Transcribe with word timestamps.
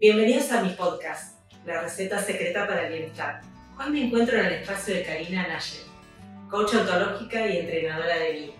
Bienvenidos 0.00 0.52
a 0.52 0.62
mi 0.62 0.68
podcast, 0.74 1.40
La 1.66 1.82
receta 1.82 2.22
secreta 2.22 2.68
para 2.68 2.86
el 2.86 2.92
bienestar. 2.92 3.40
Hoy 3.76 3.90
me 3.90 4.04
encuentro 4.04 4.38
en 4.38 4.46
el 4.46 4.52
espacio 4.52 4.94
de 4.94 5.02
Karina 5.02 5.48
Nayer, 5.48 5.82
coach 6.48 6.72
ontológica 6.72 7.44
y 7.44 7.56
entrenadora 7.56 8.14
de 8.14 8.32
vida. 8.32 8.52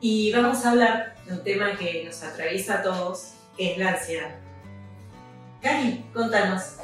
Y 0.00 0.32
vamos 0.32 0.66
a 0.66 0.72
hablar 0.72 1.14
de 1.24 1.34
un 1.34 1.44
tema 1.44 1.76
que 1.76 2.02
nos 2.04 2.20
atraviesa 2.24 2.80
a 2.80 2.82
todos, 2.82 3.34
que 3.56 3.74
es 3.74 3.78
la 3.78 3.90
ansiedad. 3.90 4.34
Cari, 5.62 6.04
contanos, 6.12 6.78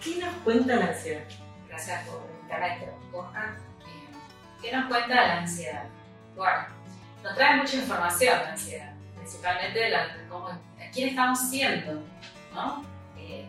¿qué 0.00 0.20
nos 0.20 0.34
cuenta 0.44 0.76
la 0.76 0.90
ansiedad? 0.90 1.24
Gracias 1.68 2.08
por 2.08 2.22
invitarme 2.36 2.66
a 2.66 2.74
este 2.74 2.86
podcast. 3.10 3.58
¿Qué 4.62 4.76
nos 4.76 4.86
cuenta 4.86 5.12
la 5.12 5.38
ansiedad? 5.40 5.86
Bueno, 6.36 6.66
nos 7.24 7.34
trae 7.34 7.56
mucha 7.56 7.78
información 7.78 8.38
la 8.44 8.52
ansiedad, 8.52 8.87
principalmente 9.28 9.78
de, 9.78 9.90
la, 9.90 10.08
quién 10.92 11.10
estamos 11.10 11.38
siendo 11.50 12.02
¿no? 12.54 12.82
Eh, 13.18 13.46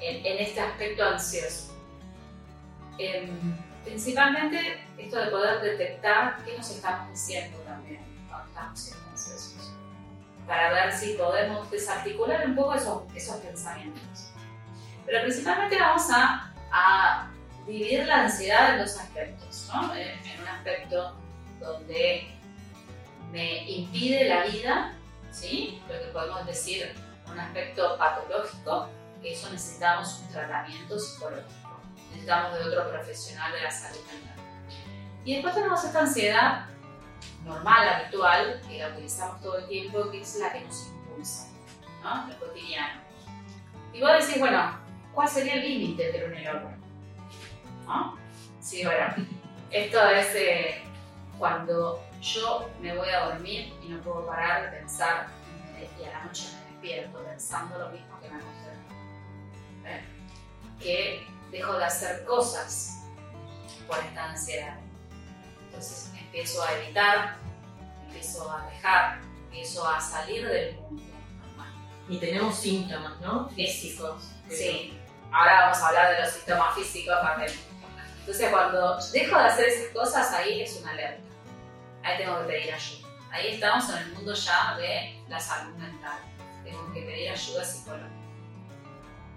en, 0.00 0.26
en, 0.26 0.38
este 0.38 0.60
aspecto 0.60 1.04
ansioso. 1.04 1.74
Eh, 2.98 3.30
principalmente 3.84 4.80
esto 4.96 5.18
de 5.18 5.30
poder 5.30 5.60
detectar 5.60 6.42
qué 6.44 6.56
nos 6.56 6.70
estamos 6.70 7.10
diciendo 7.10 7.58
también 7.58 8.00
cuando 8.28 8.48
estamos 8.48 8.80
siendo 8.80 9.10
ansiosos, 9.10 9.74
para 10.46 10.72
ver 10.72 10.92
si 10.92 11.12
podemos 11.12 11.70
desarticular 11.70 12.46
un 12.46 12.56
poco 12.56 12.74
esos, 12.74 13.02
esos 13.14 13.36
pensamientos. 13.36 14.32
Pero 15.04 15.22
principalmente 15.22 15.78
vamos 15.78 16.06
a, 16.10 16.54
a 16.72 17.30
dividir 17.66 18.06
la 18.06 18.22
ansiedad 18.22 18.74
en 18.74 18.80
dos 18.80 18.96
aspectos, 18.96 19.68
¿no? 19.74 19.94
en, 19.94 20.08
en 20.08 20.40
un 20.40 20.48
aspecto 20.48 21.16
donde 21.60 22.30
me 23.30 23.70
impide 23.70 24.28
la 24.28 24.44
vida, 24.44 24.97
¿sí? 25.38 25.80
lo 25.88 25.98
que 25.98 26.06
podemos 26.12 26.46
decir 26.46 26.94
un 27.30 27.38
aspecto 27.38 27.96
patológico, 27.98 28.88
eso 29.22 29.50
necesitamos 29.50 30.20
un 30.22 30.28
tratamiento 30.32 30.98
psicológico, 30.98 31.80
necesitamos 32.10 32.58
de 32.58 32.64
otro 32.64 32.90
profesional 32.90 33.52
de 33.52 33.62
la 33.62 33.70
salud 33.70 34.00
mental. 34.12 34.44
Y 35.24 35.34
después 35.34 35.54
tenemos 35.54 35.84
esta 35.84 36.00
ansiedad 36.00 36.66
normal, 37.44 37.88
habitual, 37.88 38.60
que 38.66 38.78
la 38.78 38.88
utilizamos 38.88 39.40
todo 39.40 39.58
el 39.58 39.68
tiempo, 39.68 40.10
que 40.10 40.20
es 40.22 40.36
la 40.36 40.52
que 40.52 40.60
nos 40.60 40.86
impulsa, 40.88 41.48
¿no? 42.02 42.26
Lo 42.28 42.38
cotidiano. 42.38 43.02
Y 43.92 44.00
vos 44.00 44.12
decís, 44.12 44.38
bueno, 44.38 44.78
¿cuál 45.12 45.28
sería 45.28 45.54
el 45.54 45.62
límite 45.62 46.10
y 46.12 46.16
el 46.16 46.56
otro? 46.56 46.70
¿No? 47.86 48.16
Sí, 48.60 48.84
bueno, 48.84 49.06
esto 49.70 50.08
es 50.08 50.34
eh, 50.34 50.82
cuando 51.38 52.07
yo 52.20 52.68
me 52.80 52.96
voy 52.96 53.08
a 53.10 53.26
dormir 53.26 53.72
y 53.82 53.88
no 53.88 54.00
puedo 54.00 54.26
parar 54.26 54.70
de 54.70 54.78
pensar 54.78 55.28
y 56.00 56.04
a 56.04 56.10
la 56.10 56.24
noche 56.24 56.48
me 56.52 56.70
despierto 56.72 57.18
pensando 57.24 57.78
lo 57.78 57.90
mismo 57.90 58.20
que 58.20 58.28
me 58.28 58.36
acosté. 58.36 58.70
¿Eh? 59.84 60.04
Que 60.80 61.26
dejo 61.50 61.78
de 61.78 61.84
hacer 61.84 62.24
cosas 62.24 63.02
por 63.86 63.98
esta 63.98 64.30
ansiedad. 64.30 64.76
Entonces 65.66 66.12
empiezo 66.18 66.62
a 66.62 66.72
evitar, 66.74 67.36
empiezo 68.06 68.50
a 68.50 68.66
dejar, 68.66 69.20
empiezo 69.44 69.88
a 69.88 70.00
salir 70.00 70.48
del 70.48 70.76
mundo 70.76 71.02
normal. 71.46 71.72
Y 72.08 72.18
tenemos 72.18 72.56
síntomas, 72.56 73.20
¿no? 73.20 73.48
Físicos. 73.50 74.30
Sí. 74.48 74.98
Ahora 75.30 75.62
vamos 75.62 75.78
a 75.78 75.88
hablar 75.88 76.16
de 76.16 76.22
los 76.22 76.32
síntomas 76.32 76.74
físicos 76.74 77.20
también. 77.20 77.52
Entonces 78.20 78.50
cuando 78.50 78.98
dejo 79.12 79.38
de 79.38 79.44
hacer 79.44 79.68
esas 79.68 79.92
cosas, 79.92 80.32
ahí 80.32 80.62
es 80.62 80.76
una 80.80 80.90
alerta. 80.90 81.27
Ahí 82.08 82.16
tengo 82.24 82.40
que 82.40 82.46
pedir 82.46 82.72
ayuda. 82.72 83.08
Ahí 83.30 83.48
estamos 83.48 83.90
en 83.90 83.98
el 83.98 84.12
mundo 84.14 84.32
ya 84.32 84.76
de 84.78 85.22
la 85.28 85.38
salud 85.38 85.74
mental. 85.76 86.18
Tengo 86.64 86.90
que 86.92 87.02
pedir 87.02 87.30
ayuda 87.30 87.62
psicológica. 87.62 88.08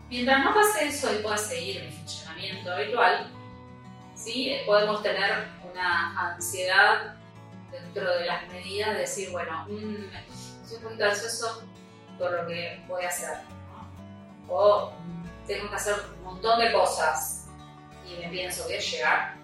Mientras 0.10 0.46
no 0.46 0.54
pase 0.54 0.88
eso 0.88 1.14
y 1.14 1.22
pueda 1.22 1.38
seguir 1.38 1.84
mi 1.84 1.92
funcionamiento 1.92 2.72
habitual, 2.72 3.30
¿sí? 4.16 4.58
podemos 4.66 5.04
tener 5.04 5.50
una 5.70 6.34
ansiedad 6.34 7.16
dentro 7.72 8.10
de 8.10 8.26
las 8.26 8.48
medidas 8.48 8.94
de 8.94 9.00
decir, 9.02 9.32
bueno, 9.32 9.66
mmm, 9.68 10.06
soy 10.66 10.80
poquito 10.80 11.06
ansioso 11.06 11.64
por 12.18 12.32
lo 12.32 12.48
que 12.48 12.82
voy 12.88 13.04
a 13.04 13.10
hacer. 13.10 13.38
¿no? 14.48 14.54
O 14.54 14.94
tengo 15.46 15.70
que 15.70 15.76
hacer 15.76 15.96
un 16.18 16.24
montón 16.24 16.60
de 16.60 16.72
cosas 16.72 17.50
y 18.06 18.16
me 18.22 18.30
pienso, 18.30 18.64
voy 18.64 18.76
a 18.76 18.80
llegar. 18.80 19.41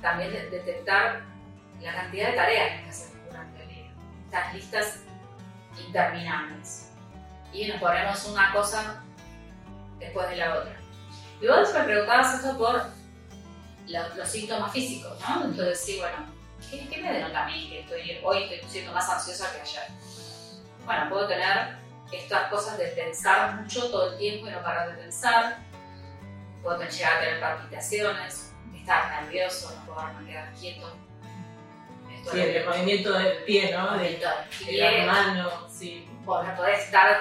También 0.00 0.32
de 0.32 0.50
detectar 0.50 1.22
la 1.80 1.94
cantidad 1.94 2.28
de 2.28 2.32
tareas 2.34 2.82
que 2.82 2.90
hacer 2.90 3.24
durante 3.26 3.62
el 3.62 3.68
día. 3.68 3.92
Estas 4.26 4.54
listas 4.54 5.00
interminables. 5.86 6.92
Y 7.52 7.66
nos 7.66 7.80
ponemos 7.80 8.24
una 8.26 8.52
cosa 8.52 9.02
después 9.98 10.28
de 10.30 10.36
la 10.36 10.54
otra. 10.54 10.76
Y 11.40 11.46
vos 11.46 11.72
me 11.72 11.80
preguntabas 11.84 12.34
esto 12.34 12.56
por 12.58 12.82
los, 13.86 14.16
los 14.16 14.28
síntomas 14.28 14.72
físicos, 14.72 15.18
¿no? 15.20 15.44
Entonces, 15.44 15.80
sí, 15.80 15.98
bueno, 15.98 16.26
¿qué, 16.70 16.86
¿qué, 16.88 17.00
me 17.02 17.12
denota 17.12 17.44
a 17.44 17.46
mí 17.46 17.68
que 17.68 17.80
estoy, 17.80 18.18
hoy 18.22 18.44
estoy 18.44 18.70
siendo 18.70 18.92
más 18.92 19.08
ansiosa 19.08 19.52
que 19.52 19.62
ayer? 19.62 19.84
Bueno, 20.84 21.08
puedo 21.08 21.26
tener 21.26 21.76
estas 22.12 22.50
cosas 22.50 22.78
de 22.78 22.86
pensar 22.88 23.56
mucho 23.56 23.90
todo 23.90 24.12
el 24.12 24.18
tiempo 24.18 24.48
y 24.48 24.50
no 24.50 24.62
parar 24.62 24.90
de 24.90 25.02
pensar. 25.02 25.58
Puedo 26.62 26.78
llegar 26.78 27.16
a 27.16 27.20
tener 27.20 27.40
palpitaciones, 27.40 28.49
estar 28.80 29.22
nervioso, 29.22 29.74
no 29.86 29.94
poderme 29.94 30.30
quedar 30.30 30.52
quieto. 30.54 30.96
Esto 32.12 32.32
sí, 32.32 32.40
el 32.40 32.66
movimiento 32.66 33.12
del 33.12 33.44
pie, 33.44 33.72
¿no? 33.72 33.96
De, 33.96 34.20
de, 34.66 34.78
la 34.78 35.06
mano, 35.06 35.68
sí. 35.68 36.08
Bueno, 36.24 36.54
podés 36.56 36.84
estar 36.84 37.20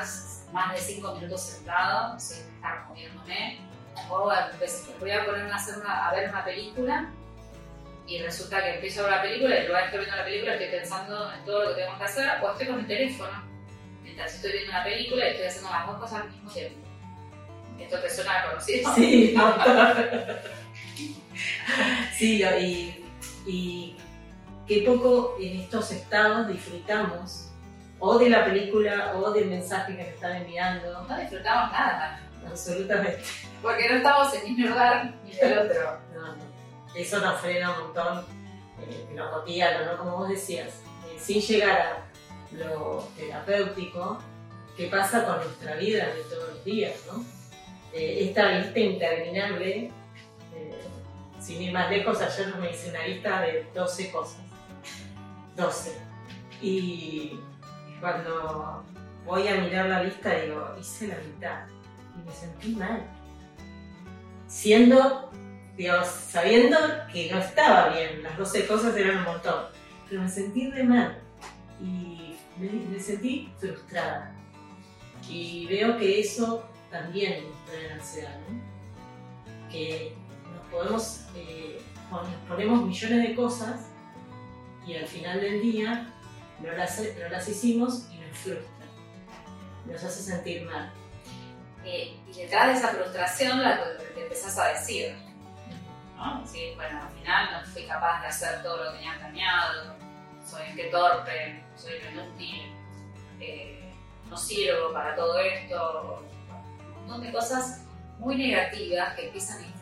más 0.51 0.73
de 0.73 0.77
5 0.77 1.15
minutos 1.15 1.41
sentado 1.41 2.19
sin 2.19 2.53
estar 2.55 2.85
moviéndome. 2.87 3.61
O 4.09 4.31
pues, 4.57 4.89
voy 4.99 5.11
a 5.11 5.25
ponerme 5.25 5.51
a, 5.51 5.55
hacer 5.55 5.77
una, 5.77 6.07
a 6.07 6.13
ver 6.13 6.29
una 6.29 6.43
película 6.43 7.11
y 8.07 8.19
resulta 8.23 8.63
que 8.63 8.75
empiezo 8.75 9.01
a 9.01 9.03
ver 9.03 9.11
la 9.11 9.21
película 9.21 9.55
y 9.55 9.59
de 9.59 9.65
estar 9.65 9.91
viendo 9.91 10.15
la 10.15 10.23
película 10.23 10.53
estoy 10.53 10.67
pensando 10.69 11.31
en 11.31 11.45
todo 11.45 11.63
lo 11.63 11.75
que 11.75 11.81
tengo 11.83 11.97
que 11.97 12.03
hacer 12.03 12.29
o 12.41 12.51
estoy 12.51 12.67
con 12.67 12.79
el 12.79 12.87
teléfono 12.87 13.43
mientras 14.01 14.33
estoy 14.33 14.51
viendo 14.53 14.71
una 14.71 14.83
película 14.83 15.27
y 15.27 15.31
estoy 15.31 15.47
haciendo 15.47 15.69
las 15.69 15.87
dos 15.87 15.99
cosas 15.99 16.21
al 16.21 16.29
mismo 16.31 16.51
tiempo. 16.51 16.79
¿Esto 17.79 17.99
te 17.99 18.09
suena 18.09 18.45
conocido? 18.49 18.95
Sí, 18.95 19.35
sí, 22.17 22.43
y, 22.43 23.05
y 23.45 23.95
qué 24.67 24.83
poco 24.85 25.35
en 25.39 25.59
estos 25.61 25.91
estados 25.91 26.47
disfrutamos 26.47 27.49
o 27.99 28.17
de 28.17 28.29
la 28.29 28.45
película 28.45 29.13
o 29.17 29.31
del 29.31 29.47
mensaje 29.47 29.95
que 29.95 30.03
me 30.03 30.09
están 30.09 30.35
enviando. 30.37 31.05
No 31.07 31.19
disfrutamos 31.19 31.71
nada. 31.71 32.21
Absolutamente. 32.47 33.21
Porque 33.61 33.89
no 33.89 33.95
estamos 33.97 34.33
en 34.33 34.53
un 34.53 34.69
lugar 34.69 35.13
ni 35.23 35.31
en 35.31 35.51
el 35.51 35.59
otro. 35.59 35.99
No, 36.13 36.35
no. 36.35 36.43
Eso 36.95 37.19
nos 37.19 37.39
frena 37.39 37.71
un 37.71 37.85
montón 37.85 38.25
eh, 38.81 39.07
lo 39.15 39.31
cotidiano, 39.31 39.85
¿no? 39.85 39.97
Como 39.97 40.17
vos 40.17 40.29
decías, 40.29 40.67
eh, 41.05 41.17
sin 41.17 41.41
llegar 41.41 41.79
a 41.81 42.09
lo 42.51 43.07
terapéutico, 43.15 44.17
¿qué 44.75 44.87
pasa 44.87 45.25
con 45.25 45.37
nuestra 45.37 45.75
vida 45.75 46.07
de 46.07 46.21
todos 46.23 46.49
los 46.49 46.63
días, 46.65 46.93
¿no? 47.07 47.23
Eh, 47.93 48.25
esta 48.27 48.51
lista 48.51 48.79
interminable, 48.79 49.69
eh, 49.77 49.91
sin 51.39 51.61
ir 51.61 51.73
más 51.73 51.89
lejos, 51.89 52.21
ayer 52.21 52.55
me 52.57 52.71
hice 52.71 52.89
una 52.89 53.05
lista 53.07 53.41
de 53.41 53.67
12 53.73 54.11
cosas. 54.11 54.41
12. 55.55 55.97
Y 56.61 57.39
cuando 57.99 58.83
voy 59.25 59.47
a 59.47 59.55
mirar 59.55 59.87
la 59.87 60.03
lista 60.03 60.35
digo, 60.35 60.75
hice 60.79 61.07
la 61.07 61.17
mitad 61.17 61.67
y 62.15 62.27
me 62.27 62.31
sentí 62.33 62.75
mal. 62.75 63.05
Siendo, 64.47 65.31
digamos, 65.77 66.07
sabiendo 66.07 66.77
que 67.11 67.31
no 67.31 67.39
estaba 67.39 67.89
bien, 67.89 68.23
las 68.23 68.37
12 68.37 68.67
cosas 68.67 68.95
eran 68.95 69.17
un 69.17 69.23
montón, 69.23 69.65
pero 70.07 70.21
me 70.21 70.29
sentí 70.29 70.71
de 70.71 70.83
mal 70.83 71.19
y 71.81 72.35
me, 72.57 72.99
sentí 72.99 73.51
frustrada. 73.57 74.35
Y 75.29 75.67
veo 75.67 75.97
que 75.97 76.19
eso 76.19 76.65
también 76.89 77.45
trae 77.67 77.91
ansiedad. 77.91 78.39
Que 79.71 80.15
podemos, 80.71 81.21
eh, 81.35 81.81
ponemos 82.47 82.83
millones 82.83 83.27
de 83.27 83.35
cosas 83.35 83.87
y 84.85 84.95
al 84.95 85.07
final 85.07 85.39
del 85.39 85.61
día 85.61 86.13
no 86.61 86.71
las, 86.71 86.99
no 86.99 87.29
las 87.29 87.47
hicimos 87.47 88.07
y 88.11 88.17
nos 88.17 88.37
frustra, 88.37 88.85
nos 89.85 90.03
hace 90.03 90.21
sentir 90.21 90.65
mal. 90.65 90.91
Eh, 91.85 92.17
y 92.27 92.33
detrás 92.33 92.67
de 92.67 92.73
esa 92.73 92.89
frustración 92.89 93.63
la 93.63 93.79
que 93.97 94.03
te 94.13 94.23
empezás 94.23 94.57
a 94.57 94.67
decir, 94.69 95.15
¿no? 96.17 96.45
Sí, 96.45 96.73
bueno, 96.75 97.01
al 97.01 97.09
final 97.09 97.49
no 97.51 97.71
fui 97.71 97.83
capaz 97.85 98.21
de 98.21 98.27
hacer 98.27 98.61
todo 98.63 98.83
lo 98.83 98.91
que 98.91 98.97
tenía 98.97 99.17
planeado, 99.17 99.95
soy 100.45 100.75
que 100.75 100.85
torpe, 100.85 101.63
soy 101.75 101.93
inútil, 102.11 102.73
eh, 103.39 103.93
no 104.29 104.37
sirvo 104.37 104.91
para 104.91 105.15
todo 105.15 105.39
esto, 105.39 106.23
un 106.95 107.07
montón 107.07 107.21
de 107.21 107.31
cosas 107.31 107.85
muy 108.17 108.35
negativas 108.35 109.15
que 109.15 109.27
empiezan 109.27 109.63
a. 109.63 109.78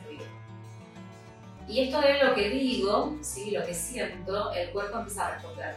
Y 1.68 1.82
esto 1.84 2.02
es 2.02 2.24
lo 2.24 2.34
que 2.34 2.50
digo, 2.50 3.18
¿sí? 3.22 3.52
lo 3.52 3.66
que 3.66 3.74
siento, 3.74 4.54
el 4.54 4.70
cuerpo 4.72 5.00
empieza 5.00 5.28
a 5.28 5.32
responder. 5.32 5.76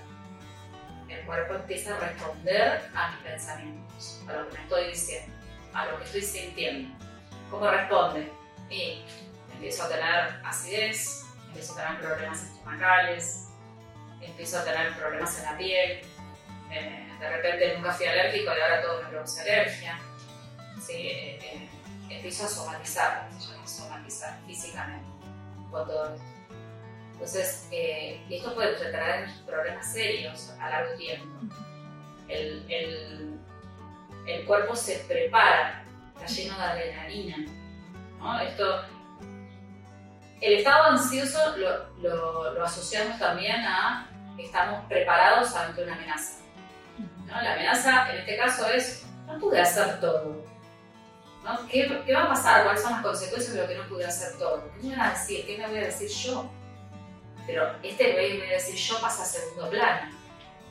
el 1.09 1.27
cuerpo 1.27 1.55
empieza 1.55 1.97
a 1.97 1.99
responder 1.99 2.89
a 2.95 3.11
mis 3.11 3.21
pensamientos, 3.23 4.23
a 4.29 4.33
lo 4.35 4.49
que 4.49 4.55
me 4.55 4.63
estoy 4.63 4.87
diciendo, 4.87 5.35
a 5.75 5.87
lo 5.87 5.99
que 5.99 6.05
estoy 6.05 6.23
sintiendo. 6.23 6.97
¿Cómo 7.51 7.69
responde? 7.69 8.31
Y 8.71 9.03
empiezo 9.53 9.83
a 9.83 9.89
tener 9.89 10.41
acidez, 10.45 11.25
empiezo 11.49 11.73
a 11.73 11.83
tener 11.83 12.01
problemas 12.01 12.43
estomacales, 12.45 13.49
empiezo 14.21 14.59
a 14.61 14.65
tener 14.65 14.97
problemas 14.97 15.39
en 15.39 15.45
la 15.45 15.59
piel, 15.59 16.01
eh, 16.71 17.09
de 17.19 17.37
repente 17.37 17.75
nunca 17.77 17.93
fui 17.93 18.07
alérgico 18.07 18.53
y 18.57 18.61
ahora 18.61 18.81
todo 18.81 19.03
me 19.03 19.09
produce 19.09 19.41
alergia. 19.41 19.99
¿sí? 20.81 20.93
Eh, 20.93 21.39
eh, 21.43 21.69
empiezo 22.11 22.45
a 22.45 22.49
somatizar, 22.49 23.29
somatizar 23.67 24.39
físicamente 24.47 25.10
con 25.71 25.87
todo 25.87 26.15
esto. 26.15 26.25
Entonces, 27.13 27.69
y 27.71 28.35
esto 28.35 28.55
puede 28.55 28.75
traer 28.91 29.29
problemas 29.47 29.93
serios 29.93 30.55
a 30.59 30.71
largo 30.71 30.97
tiempo. 30.97 31.29
El, 32.29 33.39
cuerpo 34.47 34.75
se 34.75 35.01
prepara, 35.07 35.85
está 36.15 36.27
lleno 36.27 36.57
de 36.57 36.65
adrenalina. 36.65 37.37
Esto, 38.43 38.85
el 40.41 40.53
estado 40.55 40.85
ansioso 40.85 41.57
lo 41.57 42.65
asociamos 42.65 43.19
también 43.19 43.61
a 43.67 44.09
que 44.37 44.47
estamos 44.47 44.85
preparados 44.87 45.55
ante 45.55 45.83
una 45.83 45.95
amenaza. 45.95 46.41
La 47.27 47.55
amenaza 47.55 48.13
en 48.13 48.21
este 48.21 48.37
caso 48.37 48.69
es, 48.69 49.07
no 49.27 49.39
pude 49.39 49.61
hacer 49.61 50.01
todo. 50.01 50.45
¿No? 51.45 51.67
¿Qué, 51.69 52.03
¿Qué, 52.05 52.15
va 52.15 52.25
a 52.25 52.29
pasar? 52.29 52.65
¿Cuáles 52.65 52.83
son 52.83 52.93
las 52.93 53.03
consecuencias 53.03 53.55
de 53.55 53.63
lo 53.63 53.69
que 53.69 53.75
no 53.77 53.89
pude 53.89 54.05
hacer 54.05 54.39
todo? 54.39 54.63
¿Qué 54.81 54.89
me 54.89 54.97
van 54.97 55.09
a 55.09 55.13
decir? 55.13 55.47
¿Qué 55.47 55.59
me 55.59 55.67
voy 55.67 55.79
a 55.79 55.85
decir 55.85 56.09
yo? 56.09 56.51
Pero 57.47 57.75
este 57.83 58.05
que 58.05 58.39
voy 58.39 58.49
a 58.49 58.53
decir 58.53 58.75
yo 58.75 59.01
pasa 59.01 59.23
a 59.23 59.27
segundo 59.27 59.71
plano. 59.71 60.13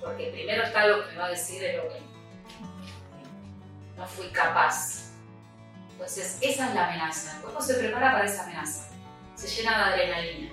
Porque 0.02 0.30
primero 0.32 0.64
está 0.64 0.88
lo 0.88 1.06
que 1.06 1.12
me 1.12 1.18
va 1.18 1.26
a 1.26 1.30
decir 1.30 1.62
de 1.62 1.78
lo 1.78 1.84
que 1.90 2.02
no 3.98 4.08
fui 4.08 4.28
capaz. 4.28 5.12
Entonces, 5.92 6.38
esa 6.42 6.70
es 6.70 6.76
la 6.76 6.88
amenaza. 6.88 7.36
El 7.36 7.42
cuerpo 7.42 7.62
se 7.62 7.74
prepara 7.74 8.14
para 8.14 8.26
esa 8.26 8.44
amenaza. 8.44 8.90
Se 9.36 9.48
llena 9.48 9.78
de 9.78 9.94
adrenalina. 9.94 10.52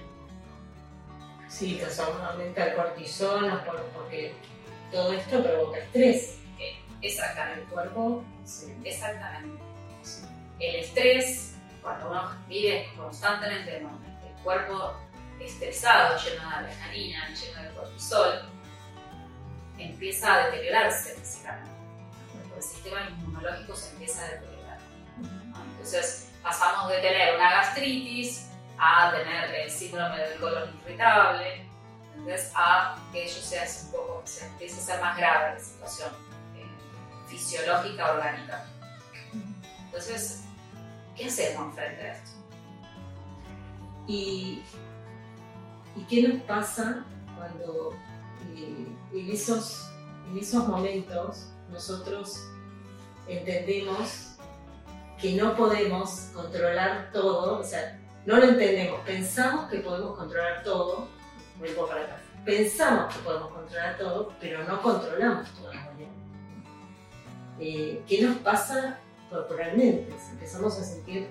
Sí, 1.49 1.79
que 1.79 1.87
aumenta 2.03 2.67
el 2.67 2.75
cortisol, 2.75 3.63
porque 3.95 4.35
todo 4.91 5.13
esto 5.13 5.43
provoca 5.43 5.79
estrés. 5.79 6.39
Exactamente. 7.01 7.61
El 7.61 7.67
cuerpo. 7.69 8.25
Exactamente. 8.85 9.66
El 10.59 10.77
estrés, 10.77 11.55
cuando 11.83 12.11
uno 12.11 12.31
vive 12.49 12.89
constantemente 12.97 13.83
con 13.83 14.05
el 14.05 14.43
cuerpo 14.43 14.95
estresado, 15.41 16.17
lleno 16.19 16.49
de 16.49 16.55
adrenalina, 16.55 17.29
lleno 17.35 17.63
de 17.63 17.75
cortisol, 17.75 18.43
empieza 19.79 20.35
a 20.35 20.47
deteriorarse 20.47 21.15
físicamente. 21.15 21.71
El 22.57 22.63
sistema 22.63 23.01
inmunológico 23.11 23.77
se 23.77 23.93
empieza 23.93 24.25
a 24.25 24.29
deteriorar. 24.31 24.79
Entonces 25.71 26.31
pasamos 26.43 26.89
de 26.89 26.99
tener 26.99 27.37
una 27.37 27.51
gastritis 27.51 28.51
a 28.79 29.13
tener 29.13 29.55
el 29.55 29.71
síndrome 29.71 30.19
del 30.19 30.41
colon 30.41 30.71
irritable, 30.85 31.67
a 32.55 32.97
que 33.13 33.25
ello 33.25 33.41
sea 33.41 33.65
un 33.85 33.93
poco, 33.93 34.23
se 34.25 34.47
empiece 34.47 34.81
a 34.81 34.85
ser 34.85 35.01
más 35.01 35.17
grave 35.17 35.55
la 35.55 35.61
situación 35.61 36.11
eh, 36.57 36.67
fisiológica, 37.29 38.13
orgánica. 38.13 38.67
Entonces, 39.85 40.46
¿qué 41.17 41.27
hacemos 41.27 41.75
frente 41.75 42.03
a 42.03 42.13
esto? 42.13 42.31
¿Y, 44.07 44.63
qué 46.09 46.29
nos 46.29 46.43
pasa 46.43 47.05
cuando 47.37 47.93
eh, 48.55 48.87
en, 49.13 49.31
esos, 49.31 49.91
en 50.31 50.39
esos 50.39 50.69
momentos 50.69 51.49
nosotros 51.71 52.47
entendemos 53.27 54.37
que 55.21 55.35
no 55.35 55.57
podemos 55.57 56.31
controlar 56.35 57.11
todo, 57.13 57.59
o 57.59 57.65
sea, 57.65 57.99
no 58.27 58.37
lo 58.37 58.45
entendemos, 58.45 59.01
pensamos 59.01 59.71
que 59.71 59.79
podemos 59.79 60.17
controlar 60.17 60.63
todo, 60.63 61.09
vuelvo 61.59 61.89
para 61.89 62.03
acá. 62.03 62.21
Pensamos 62.45 63.13
que 63.13 63.21
podemos 63.23 63.49
controlar 63.51 63.97
todo, 63.99 64.33
pero 64.41 64.63
no 64.65 64.81
controlamos 64.83 65.49
todo. 65.55 65.73
Eh, 67.59 68.05
¿Qué 68.07 68.23
nos 68.23 68.37
pasa 68.39 69.01
corporalmente? 69.37 70.13
Empezamos 70.33 70.79
a 70.79 70.85
sentir 70.85 71.29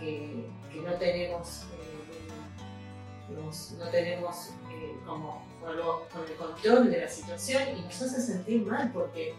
que, 0.00 0.46
no 0.84 0.94
tenemos, 0.94 1.64
eh, 1.72 3.36
no 3.78 3.88
tenemos 3.90 4.50
eh, 4.70 4.96
como 5.04 5.44
con 5.60 6.24
el 6.24 6.34
control 6.36 6.90
de 6.90 7.00
la 7.00 7.08
situación 7.08 7.62
y 7.76 7.82
nos 7.82 8.00
hace 8.00 8.22
sentir 8.22 8.64
mal 8.64 8.90
porque 8.92 9.34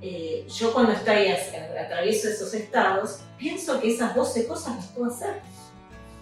eh, 0.00 0.46
yo 0.48 0.72
cuando 0.72 0.92
estoy 0.92 1.28
atravieso 1.28 2.28
esos 2.28 2.54
estados, 2.54 3.22
pienso 3.36 3.80
que 3.80 3.92
esas 3.92 4.14
12 4.14 4.46
cosas 4.46 4.76
las 4.76 4.86
puedo 4.88 5.10
hacer. 5.10 5.42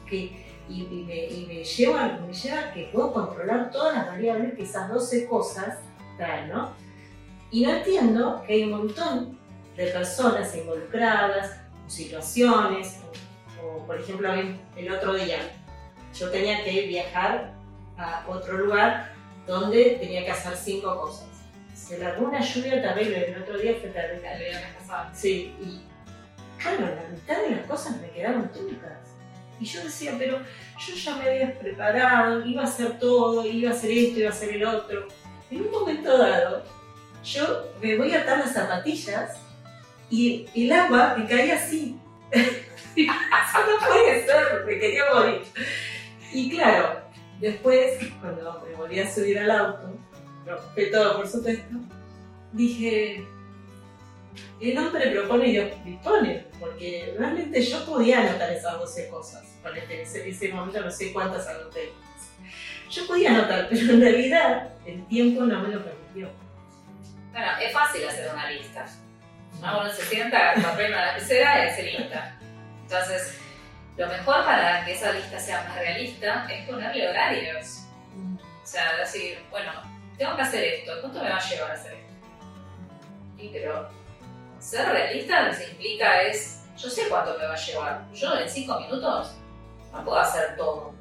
Que 0.09 0.43
y, 0.69 0.83
me, 0.83 1.65
lleva, 1.65 2.19
me 2.27 2.33
lleva 2.33 2.73
que 2.73 2.89
puedo 2.93 3.13
controlar 3.13 3.71
todas 3.71 3.95
las 3.95 4.07
variables 4.07 4.55
que 4.55 4.63
esas 4.63 4.89
12 4.89 5.27
cosas 5.27 5.79
traen, 6.17 6.49
¿no? 6.49 6.71
Y 7.51 7.65
no 7.65 7.75
entiendo 7.75 8.43
que 8.47 8.55
hay 8.55 8.65
un 8.65 8.71
montón 8.71 9.42
de 9.77 9.87
personas 9.87 10.55
involucradas, 10.57 11.57
o 11.87 11.91
situaciones, 11.91 12.99
o, 13.63 13.87
por 13.87 13.99
ejemplo, 13.99 14.33
el 14.77 14.93
otro 14.93 15.15
día 15.15 15.39
yo 16.19 16.31
tenía 16.31 16.63
que 16.63 16.87
viajar 16.87 17.53
a 17.97 18.25
otro 18.29 18.59
lugar 18.59 19.13
donde 19.47 19.99
tenía 20.01 20.25
que 20.25 20.31
hacer 20.31 20.57
cinco 20.57 21.01
cosas. 21.01 21.27
Se 21.75 21.99
largó 21.99 22.27
una 22.27 22.41
lluvia 22.41 22.83
terrible, 22.83 23.33
el 23.33 23.43
otro 23.43 23.59
día 23.59 23.75
fue 23.81 23.91
terrible. 23.91 24.61
Sí, 25.13 25.55
y 25.61 25.83
claro, 26.61 26.81
la 26.81 27.09
mitad 27.11 27.43
de 27.43 27.57
las 27.57 27.67
cosas 27.67 27.97
me 28.01 28.11
quedaron 28.11 28.51
truncas. 28.53 28.99
Y 29.59 29.65
yo 29.65 29.83
decía, 29.85 30.15
pero 30.19 30.39
yo 30.39 30.95
ya 30.95 31.17
me 31.17 31.31
había 31.31 31.59
preparado, 31.59 32.45
iba 32.45 32.63
a 32.63 32.67
hacer 32.67 32.99
todo, 32.99 33.47
iba 33.47 33.71
a 33.71 33.75
hacer 33.75 33.91
esto, 33.91 34.21
iba 34.21 34.29
a 34.29 34.33
hacer 34.33 34.51
el 34.51 34.65
otro. 34.65 35.07
En 35.51 35.63
un 35.63 35.71
momento 35.71 36.19
dado, 36.19 36.65
yo 37.25 37.73
me 37.81 37.97
voy 37.97 38.13
a 38.15 38.23
atar 38.23 38.39
las 38.39 38.53
zapatillas 38.53 39.39
y 40.13 40.47
el 40.55 40.71
agua 40.71 41.15
me 41.17 41.27
caía 41.27 41.57
así. 41.57 41.99
Eso 42.33 43.59
no 43.67 43.87
puede 43.87 44.27
ser, 44.27 44.65
me 44.67 44.79
quería 44.79 45.05
morir. 45.15 45.43
Y 46.33 46.51
claro, 46.51 47.01
después, 47.41 47.99
cuando 48.21 48.63
me 48.69 48.75
volví 48.75 49.01
a 49.01 49.11
subir 49.11 49.39
al 49.39 49.51
auto, 49.51 49.97
todo 50.93 51.17
por 51.17 51.27
supuesto, 51.27 51.77
dije, 52.53 53.27
el 54.61 54.79
hombre 54.79 55.11
propone 55.11 55.49
y 55.49 55.53
Dios 55.53 55.85
dispone, 55.85 56.47
porque 56.61 57.15
realmente 57.19 57.63
yo 57.63 57.85
podía 57.87 58.21
anotar 58.21 58.53
esas 58.53 58.79
12 58.79 59.09
cosas 59.09 59.53
en 59.65 60.01
ese, 60.01 60.49
momento 60.53 60.81
no 60.81 60.91
sé 60.91 61.13
cuántas 61.13 61.47
anoté. 61.47 61.91
Yo 62.91 63.07
podía 63.07 63.31
anotar, 63.31 63.69
pero 63.71 63.81
en 63.81 64.01
realidad 64.01 64.73
el 64.85 65.07
tiempo 65.07 65.45
no 65.45 65.63
me 65.63 65.75
lo 65.75 65.83
permitió. 65.83 66.31
Bueno, 67.31 67.47
es 67.63 67.73
fácil 67.73 68.07
hacer 68.07 68.31
una 68.31 68.51
lista. 68.51 68.87
Uno 69.63 69.89
se 69.93 70.03
sienta, 70.03 70.55
papel, 70.61 70.93
una 70.93 71.07
lapicera 71.07 71.65
y 71.65 71.69
hace 71.69 71.83
lista. 71.85 72.37
Entonces, 72.83 73.39
lo 73.97 74.09
mejor 74.09 74.45
para 74.45 74.85
que 74.85 74.93
esa 74.93 75.13
lista 75.13 75.39
sea 75.39 75.63
más 75.69 75.77
realista 75.77 76.47
es 76.51 76.69
ponerle 76.69 77.09
horarios. 77.09 77.87
O 78.63 78.67
sea, 78.67 78.97
decir, 78.97 79.39
bueno, 79.51 79.71
tengo 80.19 80.35
que 80.35 80.43
hacer 80.43 80.65
esto, 80.65 80.93
¿cuánto 81.01 81.23
me 81.23 81.31
va 81.31 81.37
a 81.37 81.49
llevar 81.49 81.71
a 81.71 81.75
hacer 81.75 81.93
esto? 81.95 82.13
Sí, 83.37 83.51
pero 83.53 83.89
ser 84.59 84.89
realista 84.89 85.43
lo 85.43 85.57
que 85.57 85.65
implica 85.65 86.23
es, 86.23 86.65
yo 86.77 86.91
sé 86.91 87.09
cuánto 87.09 87.39
me 87.39 87.47
va 87.47 87.55
a 87.55 87.57
llevar. 87.57 88.13
Yo 88.13 88.37
en 88.37 88.49
cinco 88.49 88.81
minutos 88.81 89.37
no 89.93 90.05
puedo 90.05 90.19
hacer 90.19 90.57
todo. 90.57 90.93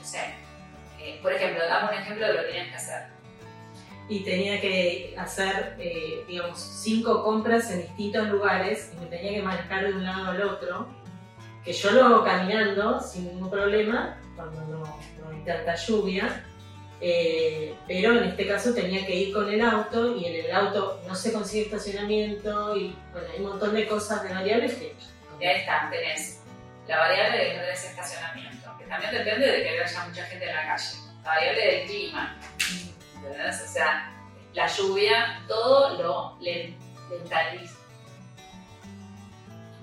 O 0.00 0.04
sea, 0.04 0.32
eh, 1.00 1.18
por 1.22 1.32
ejemplo, 1.32 1.66
dame 1.66 1.88
un 1.88 2.02
ejemplo 2.02 2.26
de 2.26 2.32
lo 2.34 2.40
que 2.40 2.46
tenías 2.46 2.68
que 2.68 2.76
hacer. 2.76 3.15
Y 4.08 4.20
tenía 4.20 4.60
que 4.60 5.14
hacer, 5.18 5.76
eh, 5.78 6.24
digamos, 6.28 6.58
cinco 6.58 7.24
compras 7.24 7.70
en 7.70 7.82
distintos 7.82 8.28
lugares 8.28 8.92
y 8.94 9.00
me 9.00 9.06
tenía 9.06 9.32
que 9.32 9.42
manejar 9.42 9.86
de 9.86 9.94
un 9.94 10.04
lado 10.04 10.26
al 10.26 10.42
otro, 10.42 10.88
que 11.64 11.72
yo 11.72 11.90
lo 11.90 12.04
hago 12.04 12.24
caminando 12.24 13.00
sin 13.00 13.26
ningún 13.26 13.50
problema, 13.50 14.20
cuando 14.36 14.60
no, 14.66 14.84
hay 15.28 15.40
tanta 15.44 15.74
lluvia, 15.74 16.44
eh, 17.00 17.74
pero 17.88 18.16
en 18.16 18.24
este 18.24 18.46
caso 18.46 18.72
tenía 18.72 19.04
que 19.04 19.14
ir 19.14 19.34
con 19.34 19.52
el 19.52 19.60
auto 19.60 20.16
y 20.16 20.24
en 20.24 20.44
el 20.46 20.52
auto 20.52 21.02
no 21.06 21.14
se 21.14 21.32
consigue 21.32 21.64
estacionamiento 21.64 22.76
y 22.76 22.96
bueno, 23.12 23.28
hay 23.32 23.40
un 23.40 23.48
montón 23.50 23.74
de 23.74 23.86
cosas 23.86 24.22
de 24.22 24.32
variables 24.32 24.74
que... 24.74 24.94
Ya 25.40 25.52
está, 25.52 25.90
tenés 25.90 26.40
la 26.88 26.98
variable 26.98 27.38
de 27.38 27.72
ese 27.72 27.88
estacionamiento, 27.88 28.70
que 28.78 28.84
también 28.84 29.12
depende 29.12 29.46
de 29.46 29.62
que 29.62 29.80
haya 29.80 30.06
mucha 30.06 30.24
gente 30.24 30.48
en 30.48 30.54
la 30.54 30.66
calle. 30.66 30.98
La 31.24 31.30
variable 31.30 31.66
del 31.66 31.86
clima. 31.86 32.36
¿Entendés? 33.26 33.62
O 33.62 33.68
sea, 33.68 34.12
la 34.52 34.66
lluvia, 34.66 35.42
todo 35.46 36.02
lo 36.02 36.38
lentaliza. 36.40 37.76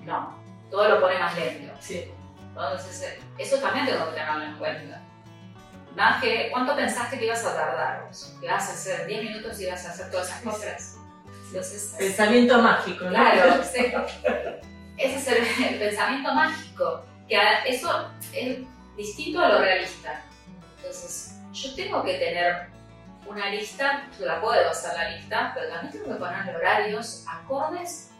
No, 0.02 0.38
todo 0.70 0.88
lo 0.88 1.00
pone 1.00 1.18
más 1.18 1.36
lento. 1.36 1.72
Sí. 1.80 2.12
Entonces, 2.48 3.18
eso 3.38 3.58
también 3.58 3.86
tengo 3.86 4.06
que 4.06 4.12
tenerlo 4.12 4.44
en 4.44 4.58
cuenta. 4.58 5.00
Más 5.96 6.22
que, 6.22 6.48
¿cuánto 6.50 6.74
pensaste 6.74 7.18
que 7.18 7.26
ibas 7.26 7.44
a 7.44 7.54
tardar 7.54 8.06
vos? 8.06 8.36
¿Que 8.40 8.48
vas 8.48 8.68
a 8.68 8.72
hacer 8.72 9.06
10 9.06 9.24
minutos 9.24 9.60
y 9.60 9.66
vas 9.66 9.86
a 9.86 9.90
hacer 9.90 10.10
todas 10.10 10.28
esas 10.28 10.42
cosas? 10.42 10.96
Entonces, 11.46 11.94
pensamiento 11.96 12.60
mágico, 12.60 13.04
¿no? 13.04 13.10
Claro, 13.10 13.62
sí. 13.72 13.92
ese 14.96 15.16
es 15.16 15.28
el, 15.28 15.64
el, 15.74 15.78
pensamiento 15.78 16.34
mágico, 16.34 17.04
que 17.28 17.38
eso 17.66 18.10
es 18.32 18.58
distinto 18.96 19.40
a 19.40 19.48
lo 19.50 19.58
realista. 19.58 20.24
Entonces, 20.78 21.36
yo 21.52 21.74
tengo 21.76 22.02
que 22.02 22.14
tener 22.14 22.68
una 23.26 23.48
lista, 23.48 24.06
yo 24.18 24.26
la 24.26 24.40
puedo 24.40 24.70
hacer 24.70 24.94
la 24.94 25.10
lista, 25.10 25.52
pero 25.54 25.68
también 25.70 25.92
tengo 25.92 26.14
que 26.14 26.20
poner 26.20 26.56
horarios 26.56 27.24
acordes 27.28 28.10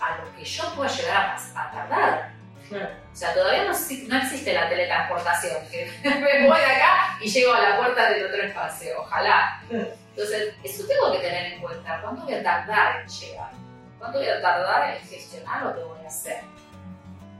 a 0.00 0.18
lo 0.18 0.36
que 0.36 0.44
yo 0.44 0.74
pueda 0.74 0.90
llegar 0.90 1.36
a, 1.54 1.70
tardar. 1.70 2.32
O 2.70 3.16
sea, 3.16 3.32
todavía 3.32 3.64
no, 3.64 3.70
no, 3.70 4.18
existe 4.18 4.52
la 4.52 4.68
teletransportación, 4.68 5.68
que 5.68 5.90
me 6.04 6.48
voy 6.48 6.58
de 6.58 6.66
acá 6.66 7.18
y 7.20 7.28
llego 7.28 7.54
a 7.54 7.60
la 7.60 7.76
puerta 7.76 8.10
del 8.10 8.26
otro 8.26 8.42
espacio, 8.42 9.00
ojalá. 9.00 9.62
Entonces, 9.70 10.54
eso 10.64 10.86
tengo 10.86 11.12
que 11.12 11.18
tener 11.18 11.52
en 11.52 11.60
cuenta. 11.60 12.00
¿Cuánto 12.02 12.22
voy 12.22 12.34
a 12.34 12.42
tardar 12.42 13.02
en 13.02 13.08
llegar? 13.08 13.50
¿Cuánto 13.98 14.18
voy 14.18 14.28
a 14.28 14.40
tardar 14.40 14.96
en 14.96 15.08
gestionar 15.08 15.62
lo 15.62 15.74
que 15.74 15.82
voy 15.82 16.04
a 16.04 16.08
hacer? 16.08 16.40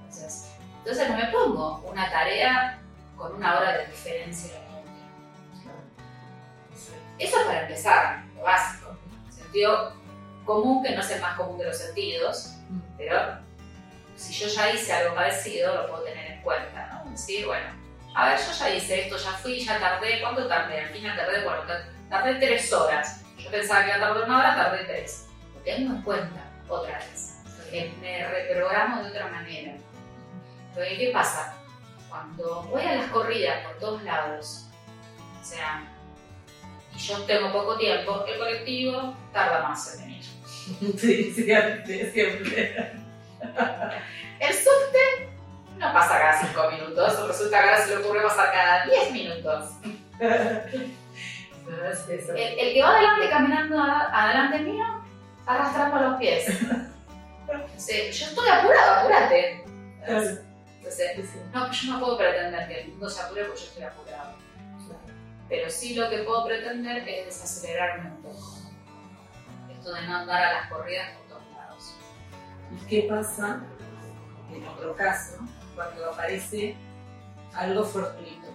Entonces, 0.05 0.53
entonces 0.79 1.09
no 1.09 1.17
me 1.17 1.27
pongo 1.27 1.81
una 1.87 2.11
tarea 2.11 2.79
con 3.17 3.35
una 3.35 3.59
hora 3.59 3.79
de 3.79 3.87
diferencia 3.87 4.66
eso 7.19 7.41
es 7.41 7.47
para 7.47 7.63
empezar, 7.63 8.25
lo 8.35 8.43
básico. 8.43 8.97
Sentido 9.31 9.95
común, 10.45 10.83
que 10.83 10.95
no 10.95 11.01
es 11.01 11.11
el 11.11 11.21
más 11.21 11.37
común 11.37 11.59
de 11.59 11.67
los 11.67 11.79
sentidos, 11.79 12.55
pero 12.97 13.39
si 14.17 14.33
yo 14.33 14.49
ya 14.49 14.71
hice 14.71 14.93
algo 14.93 15.15
parecido, 15.15 15.75
lo 15.75 15.89
puedo 15.89 16.05
tener 16.05 16.33
en 16.33 16.43
cuenta, 16.43 16.87
¿no? 16.87 17.11
Decir, 17.11 17.47
bueno, 17.47 17.69
a 18.15 18.29
ver, 18.29 18.39
yo 18.39 18.53
ya 18.53 18.71
hice 18.71 19.03
esto, 19.03 19.19
ya 19.19 19.33
fui, 19.33 19.61
ya 19.61 19.79
tardé, 19.79 20.21
¿cuánto 20.21 20.49
tardé? 20.49 20.81
Al 20.81 20.89
final 20.89 21.17
tardé, 21.17 21.45
bueno, 21.45 21.63
tardé 22.09 22.35
tres 22.37 22.73
horas. 22.73 23.23
Yo 23.37 23.51
pensaba 23.51 23.83
que 23.83 23.89
iba 23.89 23.97
a 23.97 24.01
tardar 24.01 24.25
una 24.25 24.39
hora, 24.39 24.57
tardé 24.57 24.85
tres. 24.85 25.27
Lo 25.55 25.61
tengo 25.61 25.95
en 25.95 26.03
cuenta 26.03 26.41
otra 26.69 26.99
vez. 26.99 27.35
Me 28.01 28.27
reprogramo 28.27 29.03
de 29.03 29.11
otra 29.11 29.27
manera. 29.29 29.73
Entonces, 30.69 30.99
¿qué 30.99 31.11
pasa? 31.13 31.55
Cuando 32.09 32.63
voy 32.63 32.83
a 32.83 32.95
las 32.95 33.11
corridas 33.11 33.67
por 33.67 33.79
todos 33.79 34.03
lados, 34.03 34.69
o 35.41 35.45
sea, 35.45 35.85
y 36.95 36.99
yo 36.99 37.23
tengo 37.25 37.53
poco 37.53 37.77
tiempo, 37.77 38.25
el 38.27 38.39
colectivo 38.39 39.17
tarda 39.33 39.63
más 39.69 39.95
en 39.95 40.01
venir. 40.01 40.25
Sí, 40.99 41.33
siempre, 41.33 42.11
siempre. 42.11 42.93
El 44.41 44.53
subte 44.53 45.29
no 45.79 45.93
pasa 45.93 46.19
cada 46.19 46.41
5 46.41 46.71
minutos, 46.73 47.29
resulta 47.29 47.63
que 47.63 47.69
ahora 47.69 47.81
se 47.81 47.91
le 47.91 47.97
ocurre 47.99 48.23
pasar 48.23 48.53
cada 48.53 48.87
10 48.87 49.13
minutos. 49.13 49.71
El, 51.69 52.39
el, 52.39 52.75
que 52.75 52.81
va 52.81 52.91
adelante 52.91 53.29
caminando 53.29 53.83
adelante 53.83 54.59
mío, 54.61 54.85
arrastrando 55.47 56.11
los 56.11 56.19
pies. 56.19 56.47
yo 56.61 58.27
estoy 58.27 58.49
apurado, 58.49 59.01
apúrate. 59.01 59.65
Entonces, 60.01 60.45
no, 61.53 61.73
yo 61.73 61.93
no 61.93 62.01
puedo 62.01 62.19
pretender 62.19 62.69
que 62.69 62.81
el 62.83 62.89
mundo 62.91 63.11
se 63.11 63.21
apure 63.21 63.45
porque 63.47 63.61
yo 63.61 63.67
estoy 63.67 63.83
apurado. 63.83 64.35
Pero 65.49 65.71
sí 65.71 65.95
lo 65.95 66.11
que 66.11 66.19
puedo 66.19 66.45
pretender 66.45 67.09
es 67.09 67.27
desacelerarme 67.27 68.11
un 68.11 68.23
poco. 68.23 68.59
Esto 69.71 69.95
de 69.95 70.03
no 70.03 70.17
andar 70.17 70.43
a 70.43 70.53
las 70.53 70.71
corridas 70.71 71.17
por 71.17 71.27
todos 71.29 71.53
lados. 71.53 71.95
¿Y 72.73 72.87
qué 72.87 73.07
pasa 73.09 73.63
en 74.53 74.67
otro 74.67 74.97
caso 74.97 75.39
cuando 75.75 76.11
aparece 76.11 76.75
algo 77.55 77.85
fortuito? 77.85 78.47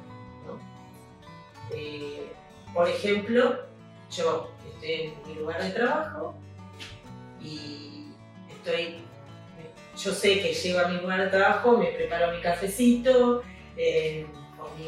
Eh, 1.73 2.33
por 2.73 2.89
ejemplo, 2.89 3.65
yo 4.09 4.51
estoy 4.73 4.91
en 4.91 5.27
mi 5.27 5.35
lugar 5.35 5.63
de 5.63 5.69
trabajo 5.71 6.35
y 7.39 8.07
estoy, 8.49 9.05
yo 9.97 10.11
sé 10.11 10.41
que 10.41 10.53
llego 10.53 10.79
a 10.79 10.87
mi 10.89 10.99
lugar 10.99 11.21
de 11.21 11.27
trabajo, 11.27 11.77
me 11.77 11.87
preparo 11.87 12.33
mi 12.33 12.41
cafecito, 12.41 13.41
eh, 13.77 14.25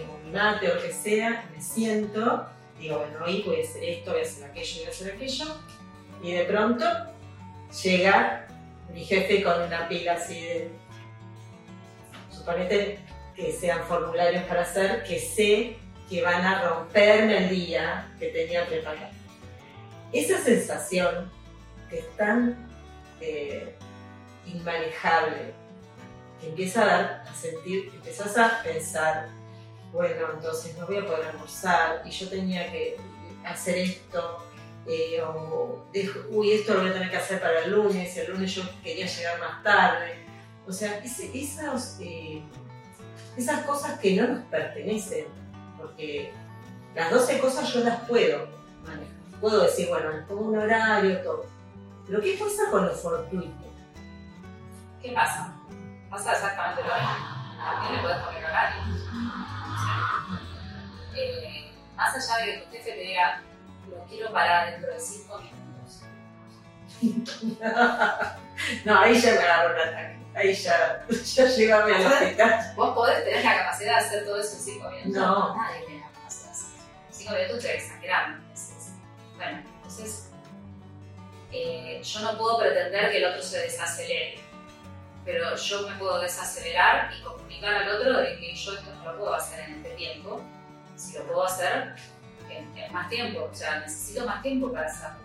o 0.01 0.17
mi 0.25 0.31
mate 0.31 0.71
o 0.71 0.75
lo 0.75 0.81
que 0.81 0.91
sea, 0.91 1.49
me 1.53 1.61
siento, 1.61 2.47
digo, 2.79 2.99
bueno, 2.99 3.25
hoy 3.25 3.43
voy 3.45 3.61
a 3.61 3.63
hacer 3.63 3.83
esto, 3.83 4.11
voy 4.11 4.21
a 4.21 4.23
hacer 4.23 4.45
aquello, 4.45 4.75
voy 4.77 4.85
a 4.85 4.89
hacer 4.89 5.13
aquello, 5.13 5.45
y 6.21 6.31
de 6.31 6.43
pronto 6.45 6.85
llega 7.83 8.47
mi 8.93 9.03
jefe 9.03 9.43
con 9.43 9.61
una 9.61 9.87
pila 9.87 10.13
así 10.13 10.41
de, 10.41 10.71
suponete 12.29 12.99
que 13.35 13.51
sean 13.51 13.83
formularios 13.85 14.43
para 14.43 14.61
hacer, 14.61 15.03
que 15.03 15.19
sé 15.19 15.77
que 16.09 16.21
van 16.21 16.43
a 16.43 16.61
romperme 16.61 17.37
el 17.37 17.49
día 17.49 18.07
que 18.19 18.27
tenía 18.27 18.65
preparado. 18.67 19.07
Esa 20.11 20.37
sensación 20.37 21.31
que 21.89 21.99
es 21.99 22.15
tan 22.15 22.69
eh, 23.19 23.75
inmanejable, 24.45 25.53
que 26.39 26.49
empieza 26.49 26.83
a 26.83 26.85
dar, 26.85 27.23
a 27.27 27.33
sentir, 27.33 27.91
empiezas 27.95 28.37
a 28.37 28.61
pensar, 28.63 29.29
bueno, 29.93 30.25
entonces 30.33 30.75
no 30.75 30.87
voy 30.87 30.97
a 30.97 31.05
poder 31.05 31.27
almorzar 31.27 32.01
y 32.03 32.09
yo 32.09 32.27
tenía 32.27 32.69
que 32.71 32.97
hacer 33.45 33.77
esto, 33.77 34.43
eh, 34.87 35.21
o 35.21 35.85
uy, 36.31 36.51
esto 36.51 36.73
lo 36.73 36.81
voy 36.81 36.89
a 36.89 36.93
tener 36.93 37.11
que 37.11 37.17
hacer 37.17 37.39
para 37.39 37.59
el 37.59 37.71
lunes, 37.71 38.17
y 38.17 38.19
el 38.19 38.31
lunes 38.31 38.55
yo 38.55 38.63
quería 38.81 39.05
llegar 39.05 39.39
más 39.39 39.61
tarde. 39.61 40.25
O 40.67 40.71
sea, 40.71 40.97
esas, 40.97 41.99
eh, 42.01 42.41
esas 43.37 43.65
cosas 43.65 43.99
que 43.99 44.15
no 44.15 44.27
nos 44.27 44.45
pertenecen, 44.45 45.27
porque 45.77 46.33
las 46.95 47.11
12 47.11 47.39
cosas 47.39 47.71
yo 47.71 47.81
las 47.81 48.01
puedo 48.07 48.47
manejar. 48.83 49.13
Puedo 49.39 49.61
decir, 49.61 49.89
bueno, 49.89 50.09
pongo 50.27 50.41
un 50.45 50.57
horario, 50.57 51.21
todo. 51.21 51.45
Pero 52.07 52.19
¿qué 52.19 52.35
pasa 52.39 52.71
con 52.71 52.87
lo 52.87 52.95
fortuito? 52.95 53.63
¿Qué 55.01 55.11
pasa? 55.11 55.53
Pasa 56.09 56.31
exactamente 56.31 56.81
lo 56.81 56.95
mismo. 56.95 57.43
También 57.63 57.95
le 57.95 58.01
puedes 58.01 58.17
poner 58.23 58.45
horario 58.45 59.42
eh, 61.15 61.71
más 61.95 62.15
allá 62.15 62.45
de 62.45 62.63
que 62.63 62.77
jefe 62.77 62.91
te 62.91 62.99
diga, 62.99 63.41
lo 63.89 64.03
quiero 64.05 64.31
parar 64.31 64.71
dentro 64.71 64.93
de 64.93 64.99
5 64.99 65.37
minutos. 65.39 66.03
no, 68.85 68.99
ahí 68.99 69.19
ya 69.19 69.31
me 69.31 69.37
agarro 69.39 69.73
un 69.73 69.79
ataque. 69.81 70.19
Ahí 70.35 70.53
ya, 70.53 71.05
ya 71.09 71.45
llegame 71.45 71.95
al 71.95 72.05
hospital. 72.05 72.73
Vos 72.75 72.95
podés 72.95 73.23
tener 73.23 73.45
la 73.45 73.57
capacidad 73.57 73.99
de 73.99 74.05
hacer 74.05 74.25
todo 74.25 74.39
eso 74.39 74.55
en 74.55 74.61
5 74.61 74.89
minutos. 74.89 75.13
No. 75.13 75.55
Nadie 75.55 75.85
tiene 75.85 76.01
la 76.01 76.11
capacidad 76.11 76.45
de 76.45 76.51
hacer 76.51 76.67
5 77.11 77.33
minutos 77.33 77.57
estoy 77.57 77.71
exagerando. 77.71 78.43
Bueno, 79.35 79.63
entonces 79.75 80.29
eh, 81.51 82.01
yo 82.03 82.19
no 82.21 82.37
puedo 82.37 82.59
pretender 82.59 83.11
que 83.11 83.17
el 83.17 83.25
otro 83.25 83.41
se 83.41 83.59
desacelere, 83.59 84.39
pero 85.25 85.55
yo 85.55 85.87
me 85.87 85.95
puedo 85.97 86.19
desacelerar 86.19 87.13
y 87.13 87.21
comunicar 87.21 87.75
al 87.75 87.89
otro 87.89 88.19
de 88.19 88.37
que 88.39 88.55
yo 88.55 88.73
esto 88.73 88.95
no 88.95 89.11
lo 89.11 89.19
puedo 89.19 89.33
hacer 89.35 89.59
en 89.69 89.75
este 89.75 89.89
tiempo 89.91 90.41
si 90.95 91.17
lo 91.17 91.25
puedo 91.25 91.45
hacer 91.45 91.95
en, 92.49 92.93
más 92.93 93.09
tiempo, 93.09 93.49
o 93.51 93.53
sea, 93.53 93.79
necesito 93.79 94.25
más 94.25 94.41
tiempo 94.41 94.71
para 94.71 94.87
hacerlo. 94.87 95.19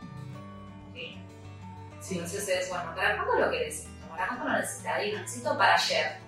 ¿Sí? 2.00 2.14
Entonces 2.14 2.48
es, 2.48 2.68
bueno, 2.70 2.94
¿para 2.94 3.16
cuándo 3.16 3.46
lo 3.46 3.50
querés? 3.50 3.86
¿Para 4.08 4.28
cuándo 4.28 4.46
lo 4.46 4.58
necesitas? 4.58 5.04
Y 5.04 5.12
necesito 5.12 5.58
para 5.58 5.74
ayer. 5.74 6.18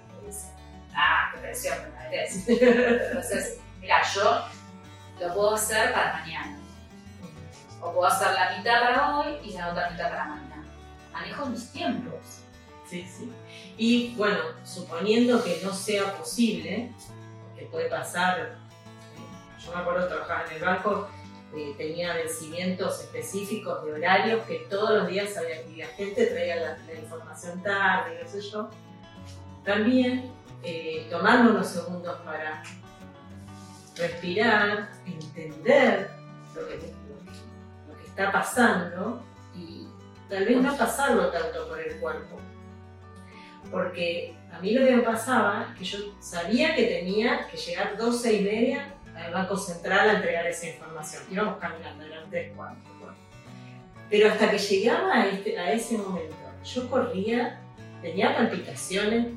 Ah, 0.95 1.31
qué 1.33 1.41
presión, 1.41 1.79
me 1.83 2.09
metes. 2.09 2.49
Entonces, 2.49 3.59
mira, 3.81 4.03
yo 4.15 4.45
lo 5.21 5.35
puedo 5.35 5.55
hacer 5.55 5.93
para 5.93 6.13
mañana. 6.15 6.59
O 7.81 7.93
puedo 7.93 8.07
hacer 8.07 8.33
la 8.35 8.57
mitad 8.57 8.81
para 8.81 9.19
hoy 9.19 9.39
y 9.43 9.53
la 9.53 9.71
otra 9.71 9.91
mitad 9.91 10.11
para 10.11 10.25
mañana. 10.25 10.65
Manejo 11.13 11.47
mis 11.47 11.73
tiempos. 11.73 12.43
Sí, 12.87 13.07
sí. 13.07 13.33
Y 13.79 14.15
bueno, 14.17 14.41
suponiendo 14.65 15.43
que 15.43 15.61
no 15.63 15.73
sea 15.73 16.17
posible, 16.17 16.93
que 17.57 17.67
puede 17.67 17.89
pasar 17.89 18.60
yo 19.65 19.73
me 19.73 19.81
acuerdo 19.81 20.09
trabajaba 20.09 20.45
en 20.47 20.57
el 20.57 20.63
banco, 20.63 21.09
tenía 21.77 22.15
vencimientos 22.15 23.01
específicos 23.01 23.85
de 23.85 23.93
horarios 23.93 24.45
que 24.47 24.67
todos 24.71 24.91
los 24.91 25.09
días 25.09 25.37
había 25.37 25.65
que 25.65 25.77
la 25.77 25.87
gente 25.87 26.27
traía 26.27 26.57
la, 26.57 26.95
información 26.95 27.63
tarde, 27.63 28.19
qué 28.21 28.29
sé 28.29 28.41
yo. 28.41 28.71
También 29.65 30.33
eh, 30.63 31.07
tomando 31.11 31.51
unos 31.51 31.67
segundos 31.67 32.17
para 32.25 32.63
respirar, 33.97 34.91
entender 35.05 36.11
lo 36.55 36.69
que, 36.69 36.75
lo 36.77 37.99
que 37.99 38.07
está 38.07 38.33
pasando 38.33 39.23
y 39.55 39.87
tal 40.29 40.45
vez 40.45 40.57
no 40.63 40.77
pasarlo 40.77 41.31
tanto 41.31 41.69
por 41.69 41.81
el 41.81 41.99
cuerpo. 41.99 42.37
Porque 43.71 44.37
a 44.53 44.61
mí 44.61 44.73
lo 44.73 44.87
que 44.87 44.97
me 44.97 45.03
pasaba 45.03 45.69
es 45.71 45.79
que 45.79 45.85
yo 45.85 45.99
sabía 46.21 46.75
que 46.75 46.85
tenía 46.85 47.47
que 47.49 47.57
llegar 47.57 47.97
12 47.97 48.33
y 48.33 48.41
media 48.43 48.95
al 49.21 49.33
Banco 49.33 49.57
Central 49.57 50.11
a 50.11 50.13
entregar 50.15 50.47
esa 50.47 50.69
información. 50.69 51.23
Íbamos 51.31 51.59
caminando, 51.59 52.05
eran 52.05 52.29
tres, 52.31 52.53
cuatro, 52.57 52.79
Pero 54.09 54.31
hasta 54.31 54.51
que 54.51 54.59
llegaba 54.59 55.15
a, 55.15 55.27
este, 55.27 55.59
a 55.59 55.73
ese 55.73 55.99
momento, 55.99 56.37
yo 56.65 56.91
corría, 56.91 57.61
tenía 58.03 58.37
palpitaciones, 58.37 59.29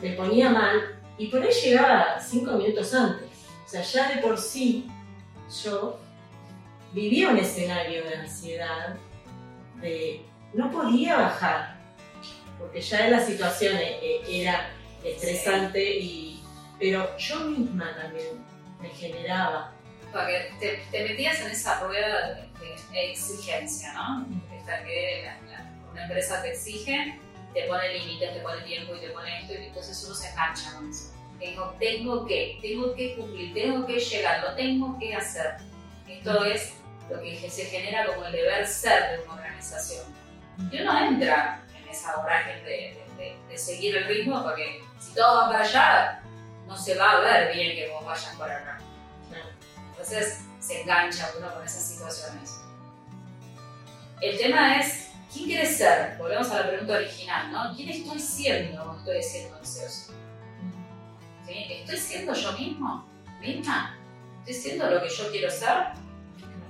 me 0.00 0.12
ponía 0.12 0.50
mal 0.50 1.00
y 1.16 1.26
por 1.28 1.42
ahí 1.42 1.50
llegaba 1.50 2.20
cinco 2.20 2.52
minutos 2.52 2.94
antes. 2.94 3.28
O 3.66 3.68
sea, 3.68 3.82
ya 3.82 4.14
de 4.14 4.22
por 4.22 4.38
sí 4.38 4.88
yo 5.62 5.98
vivía 6.92 7.28
un 7.28 7.38
escenario 7.38 8.04
de 8.04 8.16
ansiedad, 8.16 8.96
de 9.80 10.24
no 10.54 10.70
podía 10.70 11.16
bajar, 11.16 11.78
porque 12.58 12.80
ya 12.80 13.08
la 13.08 13.20
situación 13.20 13.76
e- 13.76 13.98
e- 14.02 14.42
era 14.42 14.70
estresante, 15.04 15.98
y, 15.98 16.42
pero 16.78 17.16
yo 17.18 17.40
misma 17.40 17.94
también 18.00 18.26
me 18.80 18.88
generaba. 18.90 19.72
Porque 20.12 20.50
te, 20.58 20.76
te 20.90 21.04
metías 21.04 21.40
en 21.40 21.50
esa 21.50 21.80
rueda 21.80 22.34
de, 22.34 22.76
de 22.92 23.10
exigencia, 23.12 23.92
¿no? 23.92 24.26
Esta 24.56 24.82
que 24.84 25.22
la- 25.26 25.40
la- 25.52 25.70
una 25.92 26.02
empresa 26.04 26.40
te 26.42 26.52
exige, 26.52 27.18
te 27.52 27.62
pone 27.64 27.92
límites, 27.94 28.32
te 28.34 28.40
pone 28.40 28.62
tiempo 28.62 28.94
y 28.94 29.00
te 29.00 29.08
pone 29.10 29.40
esto, 29.40 29.52
y 29.54 29.66
entonces 29.66 30.02
uno 30.04 30.14
se 30.14 30.28
engancha 30.30 30.72
con 30.74 30.90
eso. 30.90 31.12
Tengo, 31.38 31.74
tengo 31.78 32.26
que, 32.26 32.58
tengo 32.62 32.94
que 32.94 33.16
cumplir, 33.16 33.54
tengo 33.54 33.86
que 33.86 33.98
llegar, 34.00 34.42
lo 34.42 34.54
tengo 34.54 34.98
que 34.98 35.14
hacer. 35.14 35.56
Esto 36.08 36.44
es 36.44 36.72
lo 37.10 37.20
que 37.20 37.50
se 37.50 37.64
genera 37.66 38.06
como 38.06 38.24
el 38.24 38.32
deber 38.32 38.66
ser 38.66 39.18
de 39.18 39.24
una 39.24 39.34
organización. 39.34 40.04
Y 40.72 40.80
uno 40.82 41.06
entra 41.06 41.60
en 41.76 41.88
esa 41.88 42.16
vorágine 42.16 42.62
de, 42.62 42.70
de- 42.70 43.04
de- 43.18 43.36
de 43.48 43.58
seguir 43.58 43.96
el 43.96 44.04
ritmo 44.06 44.42
porque 44.42 44.80
si 44.98 45.14
todo 45.14 45.42
va 45.42 45.48
para 45.52 45.64
allá, 45.64 46.22
no 46.68 46.76
se 46.76 46.94
va 46.94 47.12
a 47.12 47.20
ver 47.20 47.54
bien 47.54 47.74
que 47.74 47.90
vos 47.90 48.04
vayas 48.04 48.36
por 48.36 48.48
acá. 48.48 48.78
Entonces 49.90 50.44
se 50.60 50.82
engancha 50.82 51.30
uno 51.38 51.52
con 51.52 51.64
esas 51.64 51.82
situaciones. 51.82 52.60
El 54.20 54.36
tema 54.36 54.78
es, 54.78 55.08
¿quién 55.32 55.46
quieres 55.46 55.78
ser? 55.78 56.16
Volvemos 56.18 56.50
a 56.50 56.60
la 56.60 56.68
pregunta 56.68 56.94
original, 56.94 57.50
¿no? 57.50 57.74
¿Quién 57.74 57.88
estoy 57.88 58.20
siendo 58.20 58.82
o 58.82 58.98
estoy 58.98 59.22
siendo 59.22 59.56
ansioso? 59.56 60.12
¿Sí? 61.46 61.66
¿Estoy 61.70 61.96
siendo 61.96 62.34
yo 62.34 62.52
mismo? 62.52 63.08
¿Misma? 63.40 63.98
¿Estoy 64.40 64.54
siendo 64.54 64.90
lo 64.90 65.02
que 65.02 65.08
yo 65.08 65.30
quiero 65.30 65.50
ser? 65.50 65.92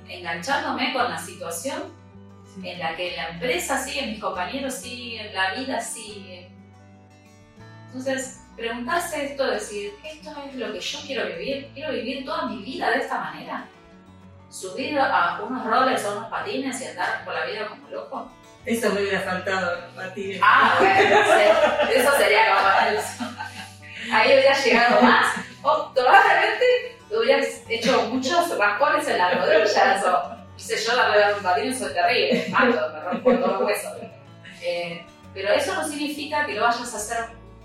Enganchándome 0.09 0.93
con 0.93 1.11
la 1.11 1.19
situación 1.19 1.93
en 2.63 2.79
la 2.79 2.97
que 2.97 3.17
la 3.17 3.31
empresa 3.31 3.83
sigue, 3.83 4.07
mis 4.07 4.21
compañeros 4.21 4.75
siguen, 4.75 5.35
la 5.35 5.55
vida 5.55 5.81
sigue. 5.81 6.51
Entonces, 7.87 8.38
preguntarse 8.59 9.25
esto, 9.25 9.47
decir, 9.47 9.95
¿esto 10.05 10.31
es 10.47 10.55
lo 10.57 10.73
que 10.73 10.81
yo 10.81 10.99
quiero 11.07 11.27
vivir? 11.27 11.71
¿Quiero 11.73 11.93
vivir 11.93 12.25
toda 12.25 12.47
mi 12.47 12.63
vida 12.63 12.91
de 12.91 12.99
esta 12.99 13.19
manera? 13.19 13.67
¿Subir 14.51 14.99
a 14.99 15.41
unos 15.43 15.65
rollers 15.65 16.05
o 16.05 16.19
unos 16.19 16.31
patines 16.31 16.81
y 16.81 16.87
andar 16.87 17.25
por 17.25 17.35
la 17.35 17.47
vida 17.47 17.69
como 17.69 17.89
loco? 17.89 18.33
Eso 18.67 18.93
me 18.93 19.03
hubiera 19.03 19.21
faltado, 19.21 19.79
Martínez. 19.95 20.41
Ah, 20.43 20.77
bueno, 20.79 21.91
eso 21.95 22.11
sería 22.19 22.41
como 22.55 22.99
eso. 22.99 23.25
Ahí 24.13 24.33
hubiera 24.33 24.59
llegado 24.59 25.03
más. 25.03 25.37
O 25.63 25.93
probablemente 25.95 26.99
hubieras 27.11 27.63
hecho 27.69 28.03
muchos 28.09 28.59
raspones 28.59 29.07
en 29.07 29.19
las 29.19 29.39
rodillas 29.39 30.05
o, 30.05 30.37
qué 30.57 30.63
sé 30.63 30.77
yo, 30.85 30.97
la 30.97 31.09
rueda 31.09 31.29
de 31.29 31.35
un 31.35 31.43
patín 31.43 31.79
soy 31.79 31.95
terrible, 31.95 32.47
mato, 32.51 32.93
me 32.93 33.01
rompo 33.01 33.35
todos 33.35 33.53
los 33.53 33.63
huesos. 33.63 33.93
Eh, 34.63 35.07
pero 35.33 35.53
eso 35.53 35.75
no 35.75 35.87
significa 35.87 36.45
que 36.45 36.55
lo 36.55 36.63
vayas 36.63 36.93
a 36.93 36.97
hacer 36.97 37.19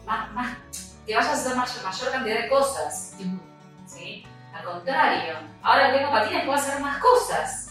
más, 0.05 0.31
más 0.33 0.57
que 1.05 1.15
vayas 1.15 1.29
a 1.29 1.33
hacer 1.33 1.55
mayor, 1.55 1.83
mayor 1.83 2.11
cantidad 2.11 2.41
de 2.41 2.49
cosas. 2.49 3.15
¿sí? 3.85 4.25
Al 4.53 4.63
contrario, 4.63 5.33
ahora 5.61 5.91
que 5.91 5.97
tengo 5.97 6.11
patines 6.11 6.45
puedo 6.45 6.57
hacer 6.57 6.79
más 6.79 6.97
cosas. 6.99 7.69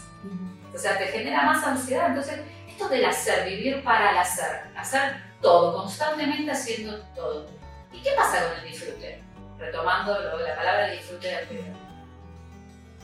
O 0.73 0.77
sea, 0.77 0.97
te 0.97 1.07
genera 1.07 1.43
más 1.43 1.63
ansiedad. 1.63 2.07
Entonces, 2.07 2.39
esto 2.67 2.89
del 2.89 3.05
hacer, 3.05 3.47
vivir 3.47 3.83
para 3.83 4.11
el 4.11 4.17
hacer, 4.17 4.63
hacer 4.75 5.23
todo, 5.41 5.77
constantemente 5.77 6.51
haciendo 6.51 6.99
todo. 7.15 7.47
¿Y 7.91 8.01
qué 8.01 8.11
pasa 8.15 8.43
con 8.43 8.59
el 8.59 8.71
disfrute? 8.71 9.21
Retomando 9.59 10.19
lo 10.19 10.39
la 10.39 10.55
palabra 10.55 10.89
disfrute 10.89 11.35
anterior. 11.35 11.75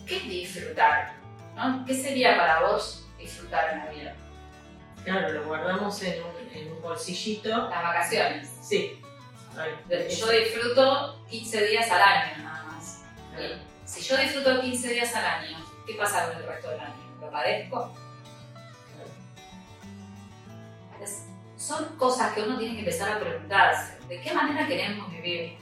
¿Qué 0.06 0.18
es 0.18 0.24
disfrutar? 0.24 1.14
¿no? 1.56 1.86
¿Qué 1.86 1.94
sería 1.94 2.36
para 2.38 2.62
vos 2.62 3.08
disfrutar 3.18 3.74
en 3.74 3.80
la 3.80 3.92
vida? 3.92 4.16
Claro, 5.04 5.30
lo 5.32 5.44
guardamos 5.46 6.02
en 6.02 6.24
un, 6.24 6.58
en 6.58 6.72
un 6.72 6.82
bolsillito. 6.82 7.50
Las 7.50 7.84
vacaciones. 7.84 8.50
Sí. 8.62 9.00
Yo 10.10 10.30
disfruto 10.32 11.24
15 11.30 11.68
días 11.68 11.90
al 11.92 12.02
año 12.02 12.44
nada 12.44 12.64
más. 12.66 13.04
claro. 13.36 13.56
Si 13.86 14.02
yo 14.02 14.18
disfruto 14.18 14.62
15 14.62 14.90
días 14.94 15.16
al 15.16 15.26
año, 15.26 15.58
¿qué 15.88 15.94
pasa 15.96 16.28
con 16.30 16.38
el 16.38 16.48
resto 16.48 16.70
del 16.70 16.80
año? 16.80 17.18
¿Lo 17.20 17.30
padezco? 17.32 17.94
Es- 21.02 21.26
son 21.58 21.86
cosas 21.98 22.34
que 22.34 22.42
uno 22.42 22.58
tiene 22.58 22.74
que 22.76 22.80
empezar 22.80 23.12
a 23.12 23.20
preguntarse. 23.20 23.98
¿De 24.08 24.20
qué 24.22 24.34
manera 24.34 24.68
queremos 24.68 25.12
vivir? 25.12 25.58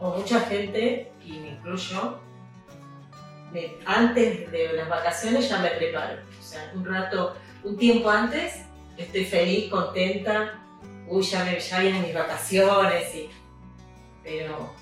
O 0.00 0.10
mucha 0.16 0.40
gente, 0.40 1.12
y 1.24 1.32
me 1.38 1.48
incluyo, 1.50 2.20
me- 3.52 3.74
antes 3.86 4.50
de 4.50 4.72
las 4.74 4.88
vacaciones 4.88 5.48
ya 5.48 5.58
me 5.58 5.70
preparo. 5.70 6.18
O 6.38 6.42
sea, 6.42 6.70
un 6.74 6.84
rato, 6.84 7.36
un 7.62 7.76
tiempo 7.76 8.10
antes, 8.10 8.62
estoy 8.96 9.24
feliz, 9.24 9.70
contenta. 9.70 10.60
Uy, 11.08 11.22
ya, 11.22 11.44
me, 11.44 11.58
ya 11.58 11.78
vienen 11.80 12.02
mis 12.02 12.14
vacaciones. 12.14 13.14
Y, 13.14 13.30
pero 14.22 14.72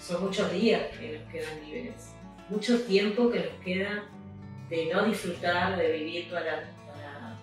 son 0.00 0.24
muchos 0.24 0.50
días 0.52 0.82
que 0.96 1.18
nos 1.18 1.32
quedan 1.32 1.64
libres. 1.64 2.10
Mucho 2.48 2.82
tiempo 2.82 3.30
que 3.30 3.40
nos 3.40 3.64
queda 3.64 4.04
de 4.68 4.86
no 4.92 5.04
disfrutar, 5.04 5.76
de 5.76 5.92
vivir 5.92 6.30
para, 6.30 6.70
para, 6.86 7.38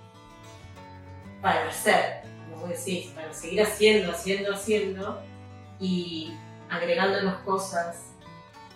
para 1.41 1.67
hacer, 1.69 2.21
como 2.49 2.67
vos 2.67 2.69
decís, 2.69 3.07
para 3.15 3.33
seguir 3.33 3.61
haciendo, 3.61 4.11
haciendo, 4.11 4.53
haciendo. 4.53 5.21
Y 5.79 6.31
agregándonos 6.69 7.41
cosas 7.41 8.11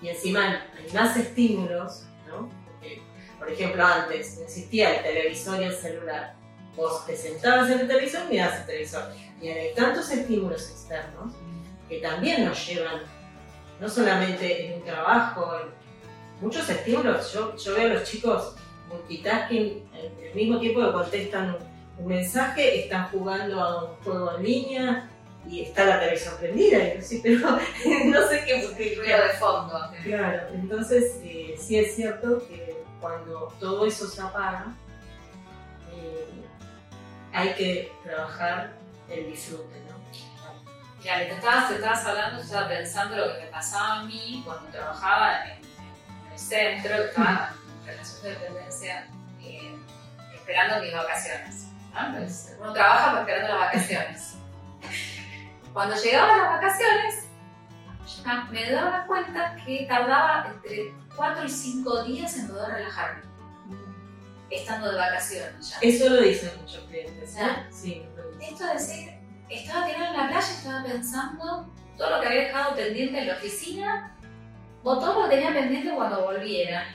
y 0.01 0.09
encima 0.09 0.65
hay 0.77 0.93
más 0.93 1.17
estímulos, 1.17 2.03
¿no? 2.27 2.49
Porque, 2.65 3.01
por 3.39 3.49
ejemplo, 3.49 3.85
antes 3.85 4.37
no 4.37 4.43
existía 4.43 4.97
el 4.97 5.03
televisor 5.03 5.61
y 5.61 5.65
el 5.65 5.73
celular. 5.73 6.35
Vos 6.75 7.05
te 7.05 7.15
sentabas 7.15 7.69
en 7.69 7.79
el 7.81 7.87
televisor 7.87 8.23
y 8.27 8.33
mirabas 8.33 8.59
el 8.61 8.65
televisor. 8.65 9.03
Y 9.41 9.49
ahora 9.49 9.61
hay 9.61 9.73
tantos 9.73 10.11
estímulos 10.11 10.69
externos 10.69 11.33
que 11.87 11.99
también 11.99 12.45
nos 12.45 12.67
llevan, 12.67 13.01
no 13.79 13.87
solamente 13.89 14.67
en 14.67 14.73
un 14.79 14.85
trabajo, 14.85 15.53
en 15.61 16.43
muchos 16.43 16.67
estímulos. 16.69 17.31
Yo, 17.33 17.55
yo 17.55 17.75
veo 17.75 17.91
a 17.91 17.93
los 17.95 18.03
chicos 18.03 18.55
multitasking, 18.89 19.83
el 20.21 20.35
mismo 20.35 20.59
tiempo 20.59 20.81
que 20.85 20.91
contestan 20.91 21.57
un, 21.97 22.07
mensaje, 22.07 22.83
están 22.83 23.07
jugando 23.09 23.61
a 23.61 23.83
un 23.85 23.95
juego 24.03 24.37
en 24.37 24.43
línea, 24.43 25.09
y 25.47 25.61
está 25.61 25.85
la 25.85 25.99
televisión 25.99 26.33
prendida, 26.39 26.77
y 26.83 26.95
yo, 26.95 27.01
sí, 27.01 27.19
pero 27.23 27.39
no 28.05 28.27
sé 28.27 28.43
qué, 28.45 28.67
qué- 28.77 28.95
Ruido 28.97 29.17
de 29.23 29.29
fondo. 29.39 29.79
Claro, 30.03 30.47
entonces 30.53 31.19
eh, 31.23 31.55
sí 31.57 31.77
es 31.77 31.95
cierto 31.95 32.39
que 32.47 32.75
cuando 32.99 33.53
todo 33.59 33.85
eso 33.85 34.07
se 34.07 34.21
apaga, 34.21 34.75
eh, 35.93 36.25
hay 37.35 37.53
que 37.53 37.93
trabajar 38.03 38.71
el 39.09 39.27
disfrute, 39.27 39.81
¿no? 39.89 39.95
Claro, 41.01 41.25
te 41.25 41.33
estabas, 41.33 41.67
te 41.67 41.75
estabas 41.75 42.05
hablando, 42.05 42.37
yo 42.37 42.43
estaba 42.43 42.67
pensando 42.69 43.15
lo 43.17 43.33
que 43.33 43.41
me 43.41 43.47
pasaba 43.47 43.99
a 43.99 44.03
mí 44.03 44.41
cuando 44.45 44.65
trabajaba 44.71 45.45
en, 45.45 45.57
en 45.57 46.31
el 46.31 46.39
centro, 46.39 46.95
que 46.95 47.03
estaba 47.03 47.53
en 47.81 47.87
relación 47.87 48.23
de 48.23 48.29
dependencia, 48.29 49.07
eh, 49.41 49.75
esperando 50.33 50.81
mis 50.81 50.93
vacaciones. 50.93 51.67
¿no? 51.93 52.17
Pues, 52.17 52.55
uno 52.59 52.73
trabaja 52.73 53.11
pues, 53.11 53.21
esperando 53.21 53.47
las 53.49 53.59
vacaciones. 53.59 54.35
Cuando 55.73 55.95
llegaban 55.95 56.37
las 56.39 56.49
vacaciones, 56.53 57.25
me 58.49 58.71
daba 58.71 59.05
cuenta 59.05 59.55
que 59.65 59.85
tardaba 59.87 60.47
entre 60.47 60.93
4 61.15 61.45
y 61.45 61.49
5 61.49 62.03
días 62.05 62.37
en 62.37 62.47
poder 62.47 62.69
relajarme, 62.69 63.21
estando 64.49 64.91
de 64.91 64.97
vacaciones 64.97 65.69
ya. 65.69 65.77
Eso 65.81 66.09
lo 66.09 66.21
dicen 66.21 66.51
muchos 66.61 66.83
clientes. 66.85 67.35
Ah. 67.39 67.65
Sí, 67.71 68.05
lo 68.15 68.31
dicen. 68.31 68.53
Esto 68.53 68.67
es 68.67 68.87
decir, 68.87 69.13
estaba 69.49 69.85
tirada 69.85 70.09
en 70.09 70.17
la 70.17 70.27
playa, 70.27 70.47
estaba 70.47 70.83
pensando 70.83 71.73
todo 71.97 72.09
lo 72.09 72.21
que 72.21 72.27
había 72.27 72.41
dejado 72.41 72.75
pendiente 72.75 73.19
en 73.19 73.27
la 73.27 73.33
oficina 73.35 74.15
o 74.83 74.99
todo 74.99 75.21
lo 75.21 75.29
que 75.29 75.35
tenía 75.35 75.53
pendiente 75.53 75.91
cuando 75.95 76.23
volviera. 76.23 76.85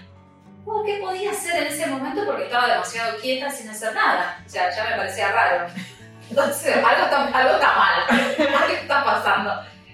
O 0.66 0.84
qué 0.84 0.98
podía 1.00 1.30
hacer 1.30 1.62
en 1.62 1.72
ese 1.72 1.86
momento 1.86 2.24
porque 2.26 2.44
estaba 2.44 2.68
demasiado 2.68 3.18
quieta 3.18 3.50
sin 3.50 3.68
hacer 3.68 3.94
nada. 3.94 4.42
O 4.46 4.48
sea, 4.48 4.70
ya 4.70 4.84
me 4.90 4.96
parecía 4.96 5.32
raro. 5.32 5.66
Entonces, 6.30 6.76
algo 6.76 7.04
está, 7.04 7.26
algo 7.26 7.54
está 7.54 7.74
mal, 7.76 8.04
algo 8.08 8.74
está 8.74 9.04
pasando. 9.04 9.52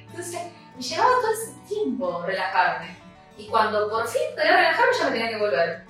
Entonces, 0.08 0.40
me 0.76 0.82
llevaba 0.82 1.10
todo 1.22 1.32
ese 1.32 1.52
tiempo 1.66 2.22
relajarme. 2.26 2.96
Y 3.38 3.46
cuando 3.46 3.88
por 3.88 4.06
fin 4.06 4.22
podía 4.34 4.56
relajarme, 4.56 4.92
ya 4.98 5.04
me 5.04 5.10
tenía 5.12 5.28
que 5.30 5.38
volver. 5.38 5.86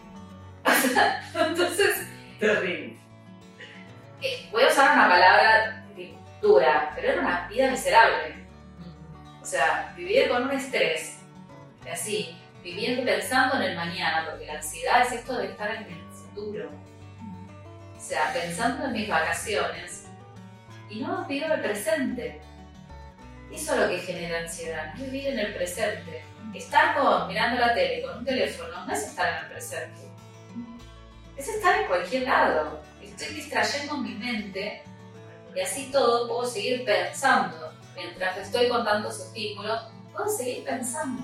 Entonces, 1.39 2.07
Terrible. 2.39 2.99
eh, 4.23 4.49
voy 4.51 4.63
a 4.63 4.69
usar 4.69 4.95
una 4.95 5.09
palabra 5.09 5.85
dura, 6.41 6.93
pero 6.95 7.09
era 7.09 7.21
una 7.21 7.49
vida 7.49 7.71
miserable. 7.71 8.35
O 9.41 9.45
sea, 9.45 9.93
vivir 9.97 10.29
con 10.29 10.45
un 10.45 10.51
estrés, 10.53 11.19
así, 11.91 12.37
viviendo 12.63 13.05
pensando 13.05 13.57
en 13.57 13.63
el 13.63 13.77
mañana, 13.77 14.27
porque 14.29 14.47
la 14.47 14.55
ansiedad 14.55 15.03
es 15.07 15.13
esto 15.13 15.39
de 15.39 15.47
estar 15.47 15.71
en 15.71 15.85
el 15.85 16.05
futuro. 16.11 16.71
O 17.97 18.01
sea, 18.01 18.33
pensando 18.33 18.87
en 18.87 18.93
mis 18.93 19.09
vacaciones 19.09 20.07
y 20.91 21.01
no 21.01 21.25
vivo 21.27 21.47
el 21.53 21.61
presente. 21.61 22.41
Eso 23.53 23.75
es 23.75 23.81
lo 23.81 23.89
que 23.89 23.99
genera 23.99 24.41
ansiedad, 24.41 24.95
no 24.95 25.05
vivir 25.05 25.29
en 25.29 25.39
el 25.39 25.55
presente. 25.55 26.25
Estar 26.55 26.97
con, 26.97 27.29
mirando 27.29 27.61
la 27.61 27.75
tele 27.75 28.03
con 28.03 28.19
un 28.19 28.25
teléfono 28.25 28.85
no 28.85 28.93
es 28.93 29.03
estar 29.05 29.29
en 29.29 29.45
el 29.45 29.51
presente. 29.53 30.06
Es 31.37 31.49
estar 31.49 31.81
en 31.81 31.87
cualquier 31.87 32.23
lado. 32.23 32.81
Estoy 33.03 33.35
distrayendo 33.35 33.99
mi 33.99 34.15
mente 34.15 34.83
y 35.55 35.61
así 35.61 35.91
todo 35.93 36.29
puedo 36.29 36.47
seguir 36.47 36.85
pensando. 36.85 37.73
Mientras 37.95 38.39
estoy 38.39 38.69
con 38.69 38.85
tantos 38.85 39.21
estímulos, 39.21 39.83
puedo 40.13 40.29
seguir 40.29 40.65
pensando. 40.65 41.23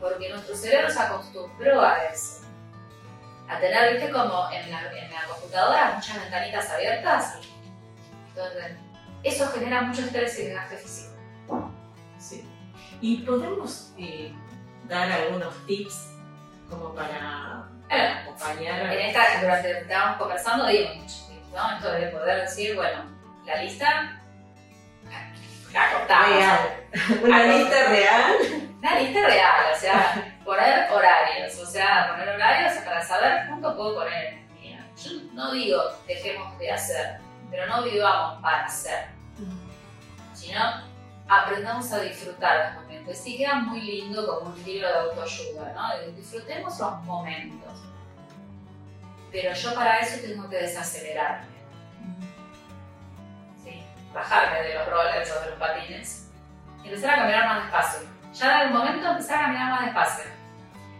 Porque 0.00 0.30
nuestro 0.30 0.56
cerebro 0.56 0.90
se 0.90 1.00
acostumbró 1.00 1.80
a 1.80 2.04
eso. 2.06 2.42
A 3.48 3.58
tener, 3.58 3.94
viste, 3.94 4.10
como 4.10 4.50
en 4.50 4.70
la, 4.70 4.90
computadora 5.28 5.94
muchas 5.94 6.20
ventanitas 6.20 6.70
abiertas. 6.70 7.38
Entonces, 8.28 8.76
eso 9.22 9.48
genera 9.48 9.82
mucho 9.82 10.02
estrés 10.02 10.38
y 10.38 10.44
desgaste 10.44 10.76
físico. 10.76 11.14
Sí. 12.18 12.48
¿Y 13.00 13.18
podemos 13.18 13.92
eh, 13.98 14.32
dar 14.88 15.10
algunos 15.10 15.54
tips 15.66 16.14
como 16.70 16.94
para 16.94 17.68
En 17.92 19.00
esta, 19.00 19.40
durante 19.40 19.68
lo 19.68 19.74
que 19.74 19.82
estábamos 19.82 20.16
conversando, 20.18 20.66
dimos 20.66 20.96
muchos 20.96 21.28
tips, 21.28 21.48
¿no? 21.54 21.76
Esto 21.76 21.92
de 21.92 22.06
poder 22.08 22.40
decir, 22.42 22.74
bueno, 22.74 23.04
la 23.44 23.56
lista 23.62 24.18
la 25.72 25.92
cortamos. 25.92 26.38
Una 27.22 27.44
lista 27.44 27.88
real. 27.88 28.34
Una 28.78 28.98
lista 28.98 29.26
real, 29.26 29.64
o 29.74 29.78
sea, 29.78 30.34
poner 30.44 30.90
horarios, 30.90 31.58
o 31.58 31.66
sea, 31.66 32.08
poner 32.10 32.30
horarios 32.30 32.72
para 32.84 33.02
saber 33.02 33.46
cuánto 33.48 33.76
puedo 33.76 33.94
poner. 33.96 34.42
Yo 35.02 35.10
no 35.32 35.52
digo 35.52 35.82
dejemos 36.06 36.56
de 36.58 36.70
hacer, 36.70 37.18
pero 37.50 37.66
no 37.66 37.82
vivamos 37.82 38.42
para 38.42 38.64
hacer, 38.66 39.06
sino 40.34 40.60
aprendamos 41.32 41.90
a 41.92 42.00
disfrutar 42.00 42.74
los 42.74 42.82
momentos. 42.82 43.16
Sí 43.16 43.38
queda 43.38 43.54
muy 43.54 43.80
lindo 43.80 44.26
como 44.26 44.54
un 44.54 44.62
libro 44.62 44.88
de 44.88 44.94
autoayuda, 44.94 45.72
¿no? 45.72 46.12
Disfrutemos 46.12 46.78
los 46.78 47.02
momentos. 47.04 47.72
Pero 49.30 49.54
yo 49.54 49.74
para 49.74 50.00
eso 50.00 50.20
tengo 50.20 50.48
que 50.48 50.56
desacelerarme. 50.56 51.46
¿sí? 53.64 53.82
Bajarme 54.12 54.62
de 54.62 54.74
los 54.74 54.88
rollers 54.88 55.30
o 55.30 55.40
de 55.40 55.50
los 55.50 55.58
patines 55.58 56.30
y 56.84 56.88
empezar 56.88 57.14
a 57.14 57.16
caminar 57.16 57.46
más 57.46 57.62
despacio. 57.62 58.08
Ya 58.34 58.46
en 58.46 58.52
algún 58.52 58.78
momento 58.78 59.10
empezar 59.10 59.36
a 59.36 59.42
caminar 59.46 59.70
más 59.70 59.84
despacio. 59.86 60.24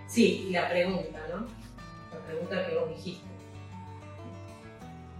Sí, 0.06 0.46
y 0.48 0.52
la 0.52 0.68
pregunta, 0.68 1.18
¿no? 1.30 1.46
La 2.12 2.26
pregunta 2.26 2.66
que 2.66 2.74
vos 2.74 2.88
dijiste. 2.88 3.26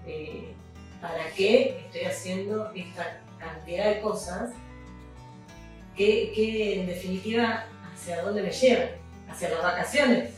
Eh, 0.06 0.54
¿Para 1.00 1.26
qué 1.36 1.84
estoy 1.84 2.04
haciendo 2.04 2.70
esta 2.74 3.20
cantidad 3.38 3.86
de 3.86 4.00
cosas 4.00 4.52
que, 5.96 6.32
que 6.34 6.80
en 6.80 6.86
definitiva 6.86 7.66
hacia 7.92 8.22
dónde 8.22 8.42
me 8.42 8.50
llevan? 8.50 8.88
Hacia 9.28 9.50
las 9.50 9.62
vacaciones. 9.62 10.30